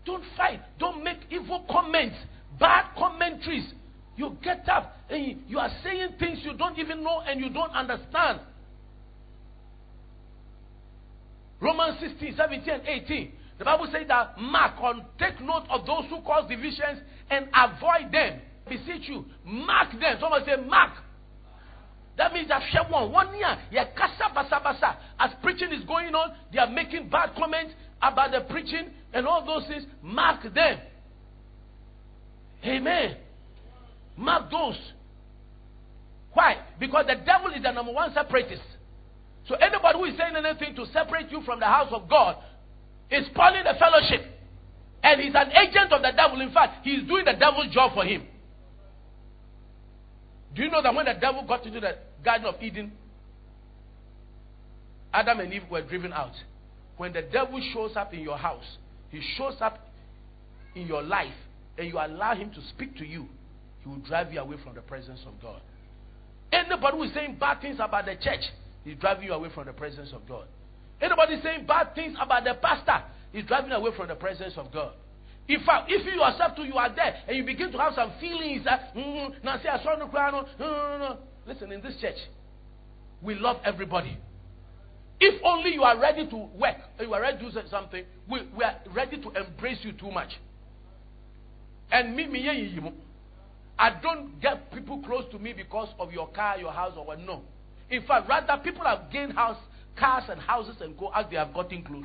[0.04, 0.60] Don't fight.
[0.80, 2.16] Don't make evil comments,
[2.60, 3.72] bad commentaries.
[4.18, 7.72] You get up and you are saying things you don't even know and you don't
[7.72, 8.40] understand.
[11.62, 13.32] Romans 16, 17, and 18.
[13.60, 18.12] The Bible says that mark on take note of those who cause divisions and avoid
[18.12, 18.42] them.
[18.68, 20.18] Beseech you, mark them.
[20.20, 20.94] Someone say mark.
[22.20, 22.62] That means that
[22.92, 24.98] one one year, yeah, kasa basa basa.
[25.18, 29.46] As preaching is going on, they are making bad comments about the preaching and all
[29.46, 30.80] those things, mark them.
[32.66, 33.16] Amen.
[34.18, 34.78] Mark those.
[36.34, 36.58] Why?
[36.78, 38.64] Because the devil is the number one separatist.
[39.48, 42.36] So anybody who is saying anything to separate you from the house of God
[43.10, 44.28] is spoiling the fellowship.
[45.04, 46.42] And he's an agent of the devil.
[46.42, 48.28] In fact, he's doing the devil's job for him.
[50.54, 52.92] Do you know that when the devil got into the Garden of Eden,
[55.14, 56.34] Adam and Eve were driven out?
[56.98, 58.78] When the devil shows up in your house,
[59.10, 59.88] he shows up
[60.76, 61.34] in your life,
[61.78, 63.28] and you allow him to speak to you,
[63.82, 65.62] he will drive you away from the presence of God.
[66.52, 68.42] Anybody who is saying bad things about the church
[68.86, 70.46] is driving you away from the presence of God.
[71.02, 73.04] Anybody saying bad things about the pastor
[73.34, 74.94] is driving away from the presence of God.
[75.48, 78.12] In fact, if you yourself too, you are there and you begin to have some
[78.20, 79.34] feelings that, mm.
[81.48, 82.18] Listen, in this church,
[83.22, 84.18] we love everybody.
[85.20, 88.64] If only you are ready to work, you are ready to do something, we, we
[88.64, 90.30] are ready to embrace you too much.
[91.92, 92.48] And me, me,
[93.78, 97.20] I don't get people close to me because of your car, your house, or what.
[97.20, 97.42] No.
[97.90, 99.58] In fact, rather, people have gained house,
[99.98, 102.04] cars and houses and go as they have gotten close.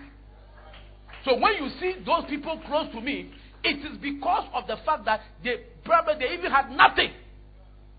[1.24, 3.30] So when you see those people close to me,
[3.62, 7.10] it is because of the fact that they probably they even had nothing.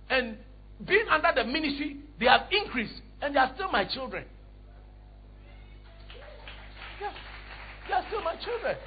[0.10, 0.38] And
[0.84, 4.26] being under the ministry, they have increased, and they are still my children.
[7.88, 8.78] They are still my children.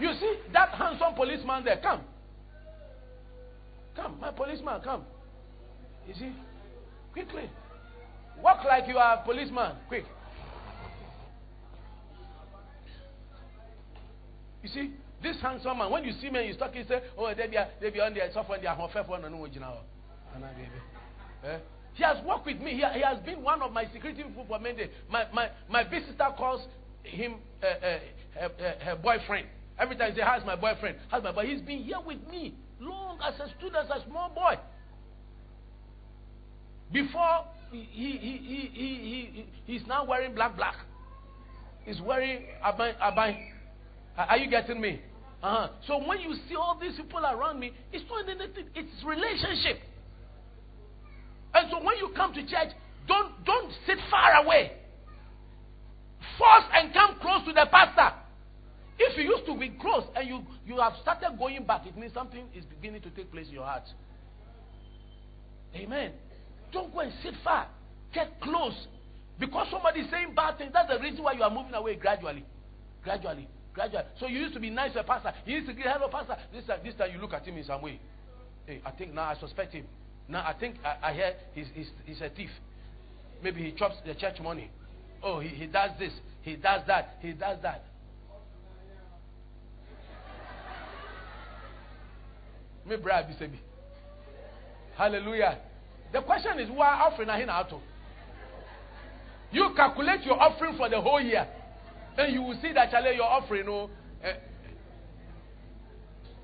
[0.00, 1.80] You see that handsome policeman there?
[1.82, 2.02] Come.
[3.94, 5.02] Come, my policeman, come.
[6.06, 6.32] You see?
[7.12, 7.50] Quickly.
[8.42, 9.76] Walk like you are a policeman.
[9.88, 10.04] Quick.
[14.62, 14.92] You see,
[15.22, 17.90] this handsome man, when you see me, you start, you say, Oh, they be, they
[17.90, 19.78] be on there, soft on their home, fair one, and no, you know.
[21.44, 21.58] Eh?
[21.94, 22.72] He has worked with me.
[22.72, 24.90] He, he, has been one of my security people for many days.
[25.10, 26.66] My, my, my big sister calls
[27.02, 27.98] him uh, uh,
[28.34, 29.46] her, her, boyfriend.
[29.78, 30.96] Every time he says, How's my boyfriend?
[31.08, 31.46] How's my boy?
[31.46, 34.54] He's been here with me long as a student, as a small boy.
[36.92, 40.76] Before he, he, he, he, he, he's now wearing black, black.
[41.84, 43.36] He's wearing abai, abai.
[44.16, 45.00] Are you getting me?
[45.42, 45.68] Uh-huh.
[45.86, 48.66] So when you see all these people around me, it's not anything.
[48.74, 49.80] It's relationship.
[51.54, 52.72] And so when you come to church,
[53.06, 54.72] don't don't sit far away.
[56.38, 58.16] Force and come close to the pastor.
[58.98, 62.14] If you used to be close and you, you have started going back, it means
[62.14, 63.84] something is beginning to take place in your heart.
[65.74, 66.12] Amen.
[66.72, 67.66] Don't go and sit far.
[68.14, 68.86] Get close.
[69.40, 72.44] Because somebody is saying bad things, that's the reason why you are moving away gradually.
[73.02, 73.48] Gradually.
[73.74, 74.04] Gradually.
[74.20, 75.32] So you used to be nice to a pastor.
[75.46, 76.36] You used to give hello, pastor.
[76.52, 77.98] This time, this time you look at him in some way.
[78.66, 79.86] Hey, I think now I suspect him.
[80.28, 82.50] Now I think I, I hear he's, he's, he's a thief.
[83.42, 84.70] Maybe he chops the church money.
[85.22, 86.12] Oh, he, he does this.
[86.42, 87.16] He does that.
[87.20, 87.84] He does that.
[92.86, 93.58] Me bribe Bisebi.
[94.96, 95.58] Hallelujah.
[96.12, 97.78] The question is why offering a to?
[99.52, 101.46] You calculate your offering for the whole year,
[102.16, 103.90] and you will see that Charlie, your offering, oh,
[104.22, 104.32] eh,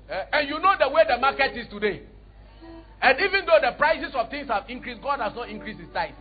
[0.09, 2.03] eh, and you know the way the market is today.
[3.01, 6.15] And even though the prices of things have increased, God has not increased his tithe.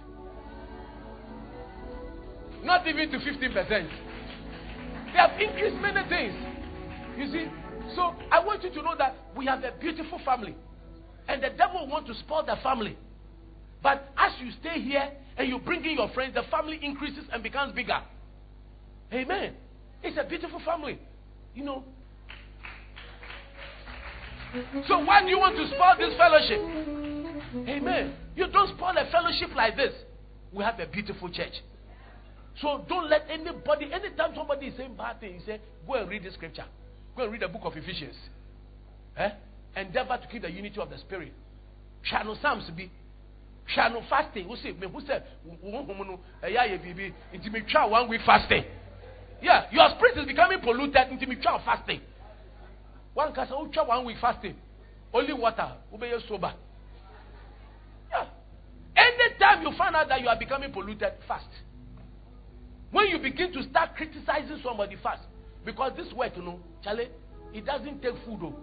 [2.63, 3.69] Not even to 15%.
[3.69, 6.35] They have increased many things.
[7.17, 7.47] You see?
[7.97, 10.55] So I want you to know that we have a beautiful family.
[11.29, 12.97] And the devil wants to spoil the family.
[13.83, 17.43] But as you stay here and you bring in your friends, the family increases and
[17.43, 18.01] becomes bigger.
[19.13, 19.55] Amen.
[20.03, 20.99] It's a beautiful family.
[21.55, 21.85] You know.
[24.89, 26.61] So why do you want to spoil this fellowship?
[27.69, 28.15] Amen.
[28.37, 29.93] You don't spoil a fellowship like this.
[30.53, 31.53] We have a beautiful church.
[32.61, 36.33] So don't let anybody, anytime somebody is saying bad things, say, go and read the
[36.33, 36.65] scripture.
[37.17, 38.17] Go and read the book of Ephesians.
[39.17, 39.31] Eh?
[39.77, 41.33] Endeavor to keep the unity of the spirit.
[42.03, 42.91] Shall Psalms be
[43.75, 48.65] hwɛ no fasting no ɛyɛ ayɛ biribi nti metwa one week fasting
[49.43, 52.01] yeah your spirit is becoming polluted nti metwa fasting
[53.15, 54.55] one kasa wotwa oh, one week fasting.
[55.13, 56.55] Only water wobɛyɛ sober.
[58.11, 58.27] Yeah.
[58.97, 61.49] Anytime you find out that you are becoming polluted fast.
[62.91, 65.23] When you begin to start criticizing somebody fast.
[65.65, 67.07] Because this work you know chale
[67.53, 68.55] it doesn't take food o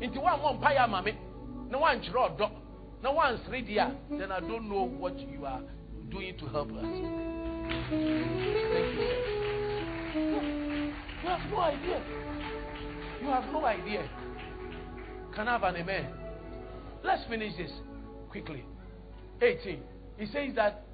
[0.00, 1.12] nti wa mo mpa ya ma me
[1.70, 2.50] na wa nkyerɛ ɔdɔ
[3.02, 5.62] now, once read here, then I don't know what you are
[6.10, 6.82] doing to help us.
[6.82, 8.00] Thank you,
[11.22, 12.29] You have no idea.
[13.20, 14.08] You have no idea.
[15.34, 16.06] Can I have an amen?
[17.04, 17.70] Let's finish this
[18.30, 18.64] quickly.
[19.42, 19.80] 18.
[20.18, 20.84] He says that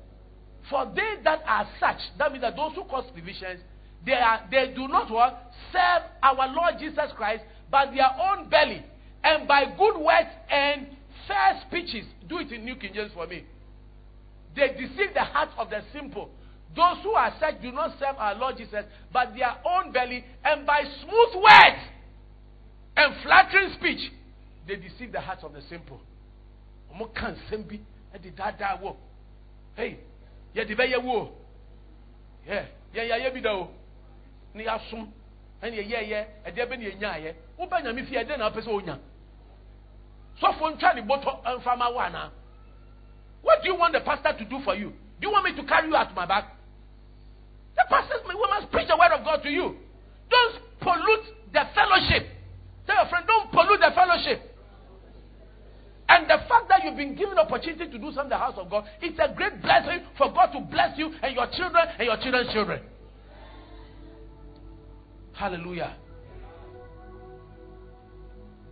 [0.71, 3.61] for they that are such, that means that those who cause divisions,
[4.05, 5.53] they are they do not what?
[5.73, 8.85] Serve our Lord Jesus Christ, but their own belly,
[9.23, 10.89] and by good words and
[11.27, 13.45] fair speeches, do it in New King James for me.
[14.55, 16.31] They deceive the hearts of the simple.
[16.75, 20.67] Those who are such do not serve our Lord Jesus, but their own belly, and
[20.67, 21.83] by smooth words
[22.97, 24.11] and flattering speech,
[24.67, 26.01] they deceive the hearts of the simple.
[29.77, 29.99] Hey,
[30.55, 31.31] yeah, the very wo.
[32.47, 33.69] Yeah, yeah, yeah, yeah, be though.
[34.55, 35.09] Ni asum,
[35.61, 37.33] and yeah, yeah, yeah, and there be nya yeah.
[37.61, 38.99] Uba nyami fi ade na pese onya
[40.41, 42.31] sɔfo ntwa ne bɔtɔ mfama wo ana
[43.43, 44.91] what do you want the pastor to do for you
[45.21, 46.57] do you want me to carry you out my back
[47.75, 49.77] the pastors we must preach the word of god to you
[50.29, 52.29] don't pollute the fellowship
[52.87, 54.57] tell your friend don't pollute the fellowship
[56.09, 58.71] and the fact that you've been given opportunity to do something in the house of
[58.71, 62.17] God, it's a great blessing for God to bless you and your children and your
[62.19, 62.81] children's children.
[65.33, 65.97] Hallelujah.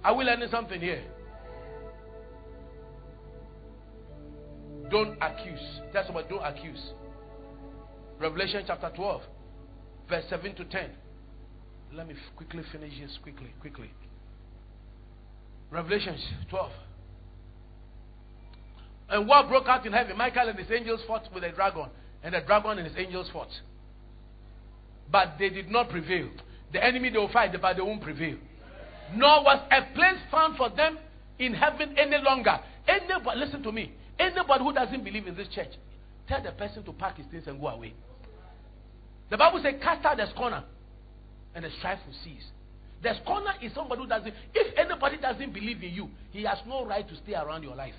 [0.04, 1.02] Are we learning something here?
[4.90, 5.80] Don't accuse.
[5.92, 6.92] Tell somebody, don't accuse.
[8.20, 9.22] Revelation chapter 12,
[10.08, 10.90] verse 7 to 10.
[11.94, 13.18] Let me quickly finish this.
[13.22, 13.90] Quickly, quickly.
[15.70, 16.16] Revelation
[16.50, 16.70] 12.
[19.08, 20.16] And war broke out in heaven.
[20.16, 21.86] Michael and his angels fought with the dragon,
[22.22, 23.50] and the dragon and his angels fought.
[25.10, 26.30] But they did not prevail.
[26.72, 28.36] The enemy they will fight, but they won't prevail.
[29.14, 30.98] Nor was a place found for them
[31.38, 32.58] in heaven any longer.
[32.88, 33.92] Anybody, listen to me.
[34.18, 35.70] Anybody who doesn't believe in this church,
[36.28, 37.94] tell the person to pack his things and go away.
[39.30, 40.64] The Bible says, cast out the scorner,
[41.54, 42.44] and the strife will cease.
[43.02, 46.86] The scorner is somebody who doesn't, if anybody doesn't believe in you, he has no
[46.86, 47.94] right to stay around your life.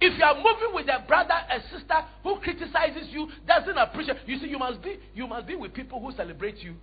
[0.00, 1.94] If you are moving with a brother, a sister
[2.24, 6.00] who criticizes you, doesn't appreciate, you see, you must be you must be with people
[6.00, 6.74] who celebrate you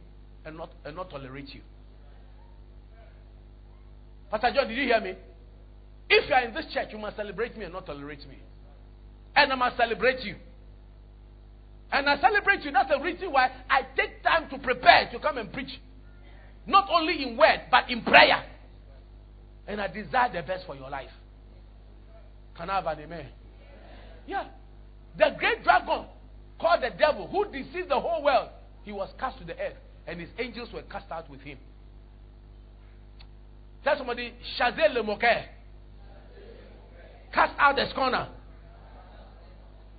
[0.46, 1.60] and not and not tolerate you.
[4.32, 5.16] Pastor John, did you hear me?
[6.10, 8.38] If you are in this church, you must celebrate me and not tolerate me.
[9.36, 10.36] And I must celebrate you.
[11.92, 12.72] And I celebrate you.
[12.72, 15.80] That's the reason why I take time to prepare to come and preach.
[16.68, 18.44] Not only in word, but in prayer.
[19.68, 21.10] And I desire the best for your life.
[22.56, 23.28] Can I have an amen?
[24.28, 24.46] Yeah.
[25.18, 26.06] The great dragon
[26.60, 28.50] called the devil, who deceived the whole world,
[28.84, 31.58] he was cast to the earth, and his angels were cast out with him.
[33.84, 35.18] Tell somebody, Shazel le.
[37.34, 38.28] Cast out the scorner.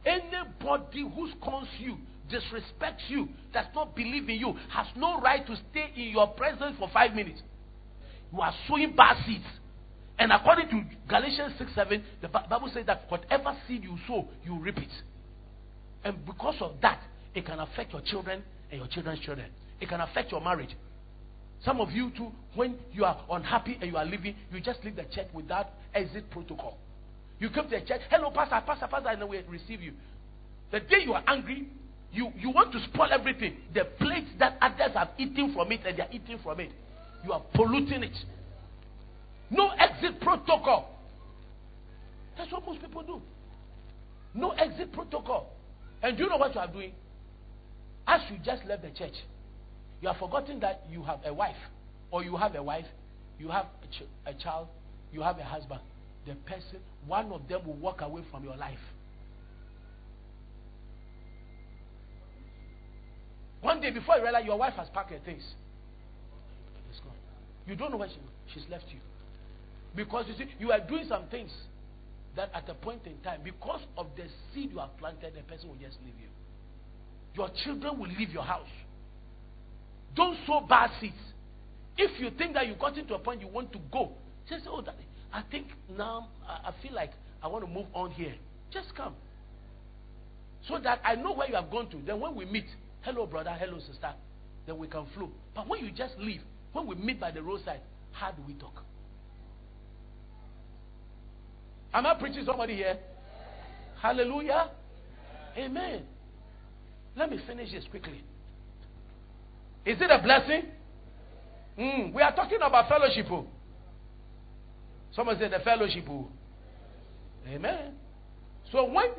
[0.04, 1.98] Anybody who scorns you,
[2.30, 6.76] disrespects you, does not believe in you, has no right to stay in your presence
[6.78, 7.42] for five minutes.
[8.32, 9.44] You are sowing bad seeds.
[10.18, 14.58] And according to Galatians 6 7, the Bible says that whatever seed you sow, you
[14.58, 14.90] reap it.
[16.04, 17.00] And because of that,
[17.34, 19.50] it can affect your children and your children's children.
[19.80, 20.76] It can affect your marriage.
[21.64, 24.96] Some of you too, when you are unhappy and you are leaving, you just leave
[24.96, 26.78] the church without exit protocol.
[27.40, 29.94] You come to the church, hello, pastor, pastor, pastor, and we receive you.
[30.70, 31.66] The day you are angry,
[32.12, 33.56] you, you want to spoil everything.
[33.74, 36.70] The plates that others have eaten from it and they are eating from it.
[37.24, 38.16] You are polluting it.
[39.50, 40.96] No exit protocol.
[42.36, 43.22] That's what most people do.
[44.34, 45.50] No exit protocol.
[46.02, 46.92] And do you know what you are doing?
[48.06, 49.14] As you just left the church,
[50.00, 51.56] you have forgotten that you have a wife,
[52.10, 52.86] or you have a wife,
[53.38, 54.68] you have a, ch- a child,
[55.12, 55.80] you have a husband.
[56.26, 58.78] The person, one of them will walk away from your life.
[63.60, 65.42] One day before you realize your wife has packed her things,
[66.90, 67.12] it's gone.
[67.66, 68.18] You don't know where she,
[68.54, 69.00] she's left you.
[69.94, 71.50] Because you see, you are doing some things
[72.36, 75.68] that at a point in time, because of the seed you have planted, the person
[75.68, 76.28] will just leave you.
[77.34, 78.68] Your children will leave your house.
[80.14, 81.14] Don't sow bad seeds.
[81.96, 84.12] If you think that you got into a point you want to go,
[84.48, 84.98] just say, Oh, daddy,
[85.32, 85.66] I think
[85.96, 87.12] now I feel like
[87.42, 88.34] I want to move on here.
[88.72, 89.14] Just come.
[90.68, 91.98] So that I know where you have gone to.
[92.04, 92.66] Then when we meet,
[93.02, 94.12] hello, brother, hello, sister,
[94.66, 95.30] then we can flow.
[95.54, 96.40] But when you just leave,
[96.72, 97.80] when we meet by the roadside,
[98.12, 98.82] how do we talk?
[101.92, 102.98] Am I preaching somebody here?
[104.00, 104.70] Hallelujah.
[105.56, 106.02] Amen.
[107.16, 108.22] Let me finish this quickly.
[109.84, 110.62] Is it a blessing?
[111.78, 113.26] Mm, we are talking about fellowship.
[113.30, 113.46] Oh.
[115.14, 116.04] Someone said the fellowship.
[116.08, 116.28] Oh.
[117.48, 117.94] Amen.
[118.70, 119.10] So when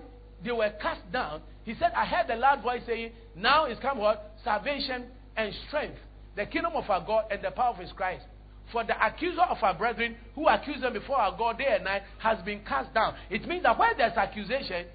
[0.43, 3.97] they were cast down, he said, I heard the loud voice saying, Now is come
[3.99, 4.35] what?
[4.43, 5.97] Salvation and strength,
[6.35, 8.25] the kingdom of our God and the power of his Christ.
[8.71, 12.03] For the accuser of our brethren who accused them before our God day and night
[12.19, 13.15] has been cast down.
[13.29, 14.85] It means that where there's accusation,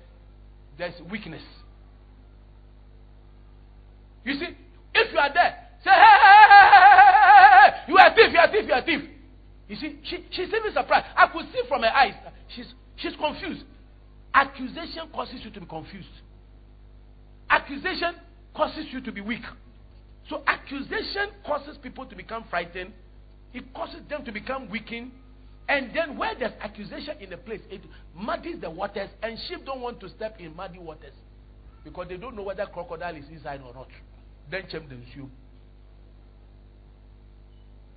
[0.79, 1.43] there's weakness.
[4.25, 4.57] You see,
[4.95, 6.67] if you are there, say, hey, hey, hey,
[7.63, 9.16] hey, you are a thief, you are a thief, you are a thief.
[9.69, 11.07] You see, she, she's even surprised.
[11.17, 12.15] I could see from her eyes,
[12.55, 13.65] she's, she's confused.
[14.35, 16.09] Accusation causes you to be confused.
[17.51, 18.15] Accusation
[18.55, 19.43] causes you to be weak.
[20.29, 22.93] So accusation causes people to become frightened
[23.57, 25.13] it causes them to become weakened.
[25.69, 27.81] And then where there's accusation in the place, it
[28.15, 31.15] muddies the waters, and sheep don't want to step in muddy waters
[31.83, 33.89] because they don't know whether crocodile is inside or not.
[34.51, 35.33] Then chem assume.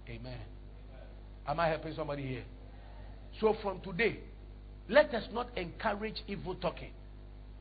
[0.07, 0.39] Amen.
[1.49, 2.43] Am I helping somebody here?
[3.41, 4.19] So from today,
[4.87, 6.91] let us not encourage evil talking.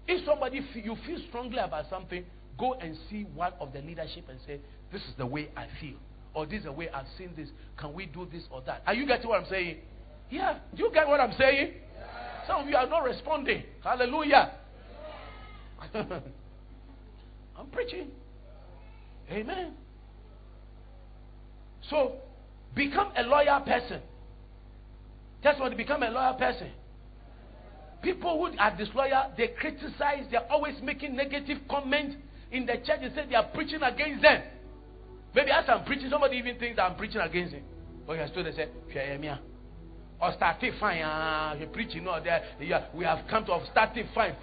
[0.06, 2.24] If somebody you feel strongly about something,
[2.59, 4.60] go and see one of the leadership and say,
[4.93, 5.97] "This is the way I feel."
[6.35, 7.48] or this is the way I've seen this.
[7.77, 8.82] Can we do this or that?
[8.86, 9.78] Are you getting what I'm saying?
[10.31, 10.59] Yeah.
[10.77, 11.73] Do you get what I'm saying?
[11.97, 12.47] Yeah.
[12.47, 13.65] Some of you are not responding.
[13.82, 14.52] Hallelujah.
[15.94, 18.09] I'm preaching.
[19.31, 19.73] Amen.
[21.90, 22.12] So,
[22.78, 24.00] become a loyal person.
[25.42, 26.70] That's what to become a loyal person.
[28.02, 32.16] People who are disloyal, they criticize, they're always making negative comments
[32.52, 33.00] in the church.
[33.00, 34.42] They say they are preaching against them.
[35.34, 37.64] Maybe as I'm preaching, somebody even thinks I'm preaching against him.
[38.06, 38.68] But you are still they say,
[40.20, 42.42] or starting fine, uh, he preaching no there.
[42.60, 44.34] Yeah, we have come to starting fine.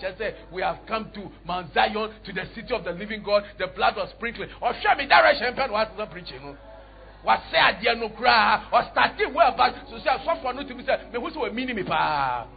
[0.00, 3.44] Just say we have come to Mount Zion, to the city of the living God.
[3.58, 4.48] The blood was sprinkled.
[4.60, 6.56] Or show me direction, what not preaching?
[7.24, 11.12] No cry or starting well, but so say so for no to be said.
[11.12, 12.48] Me who say meaning me pa.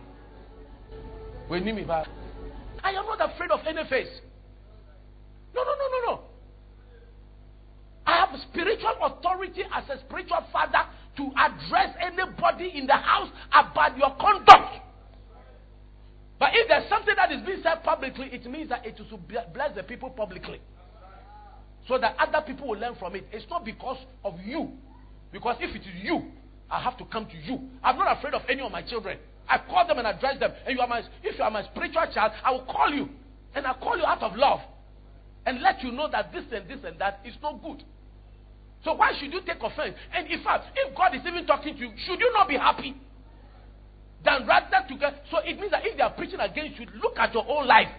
[1.50, 2.06] We me pa.
[2.84, 4.22] I am not afraid of any face.
[5.54, 6.22] No, no, no, no, no.
[8.06, 10.86] I have spiritual authority as a spiritual father
[11.18, 14.82] to address anybody in the house about your conduct.
[16.38, 19.18] But if there's something that is being said publicly, it means that it to
[19.54, 20.60] bless the people publicly.
[21.88, 23.28] So that other people will learn from it.
[23.32, 24.72] It's not because of you.
[25.32, 26.32] Because if it is you,
[26.70, 27.60] I have to come to you.
[27.84, 29.20] I'm not afraid of any of my children.
[29.48, 30.52] I call them and address them.
[30.66, 33.10] And you are my, if you are my spiritual child, I will call you.
[33.54, 34.60] And I call you out of love.
[35.46, 37.84] And let you know that this and this and that is not good.
[38.84, 39.96] So why should you take offense?
[40.14, 42.96] And in fact, if God is even talking to you, should you not be happy?
[44.24, 47.18] Than rather to get so it means that if they are preaching against you, look
[47.18, 47.90] at your own life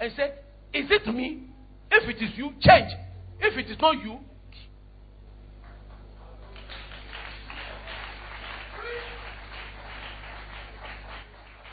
[0.00, 0.32] and say,
[0.72, 1.42] Is it me?
[1.90, 2.92] If it is you, change.
[3.40, 4.18] If it is not you,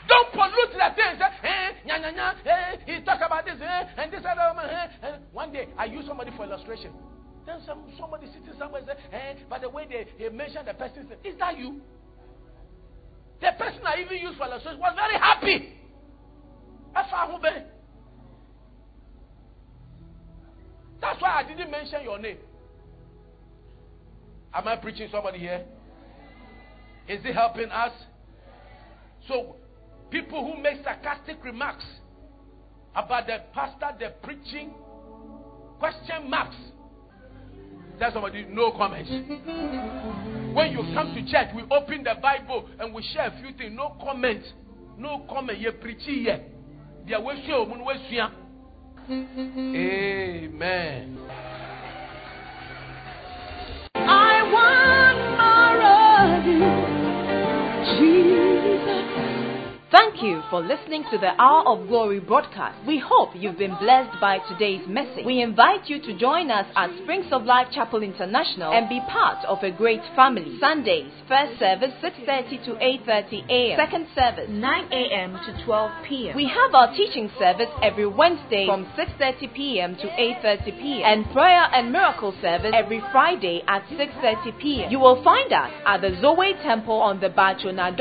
[0.06, 1.20] Don't pollute the things.
[1.42, 4.68] Eh, nya, nya, nya, eh, he talk about this, eh, and this other woman.
[4.70, 5.16] Eh, eh.
[5.32, 6.92] One day, I use somebody for illustration.
[7.46, 11.08] Then some, somebody sitting somewhere say, eh, by the way they, they mentioned the person,
[11.24, 11.80] is that you?
[13.40, 15.78] The person I even used for illustration was very happy.
[16.94, 17.10] That's
[21.20, 22.38] why I didn't mention your name.
[24.52, 25.64] Am I preaching somebody here?
[27.08, 27.92] Is it helping us?
[29.28, 29.56] So
[30.14, 31.84] People who make sarcastic remarks
[32.94, 34.72] about the pastor, the preaching,
[35.80, 36.54] question marks.
[37.98, 39.10] Tell somebody, no comments.
[39.10, 43.72] When you come to church, we open the Bible and we share a few things.
[43.74, 44.44] No comment.
[44.96, 45.58] No comment.
[45.58, 46.44] You preach here.
[49.06, 50.48] Amen.
[53.94, 55.82] I want more
[56.24, 56.72] of you,
[57.98, 59.03] Jesus.
[59.94, 62.84] Thank you for listening to the Hour of Glory broadcast.
[62.84, 65.24] We hope you've been blessed by today's message.
[65.24, 69.44] We invite you to join us at Springs of Life Chapel International and be part
[69.44, 70.58] of a great family.
[70.58, 73.78] Sundays, first service 6:30 to 8:30 a.m.
[73.78, 75.38] Second service 9 a.m.
[75.46, 76.34] to 12 p.m.
[76.34, 79.94] We have our teaching service every Wednesday from 6:30 p.m.
[79.94, 81.06] to 8:30 p.m.
[81.06, 84.90] and prayer and miracle service every Friday at 6:30 p.m.
[84.90, 87.94] You will find us at the Zoe Temple on the Baatsona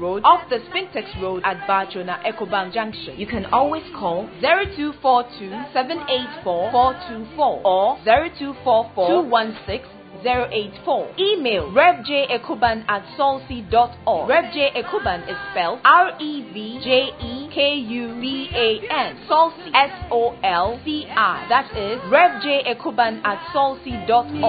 [0.00, 3.18] Road off the Spintex Road at Baatsona Ecobank Junction.
[3.18, 11.14] You can always call 0242 784 424 or 0244 216 084.
[11.18, 14.28] Email revjekuban at solci.org.
[14.28, 19.16] Revj Ekuban is spelled R E V J E K U B A N.
[19.28, 21.46] Solci S O L C I.
[21.48, 24.40] That is revjekuban at solci.org.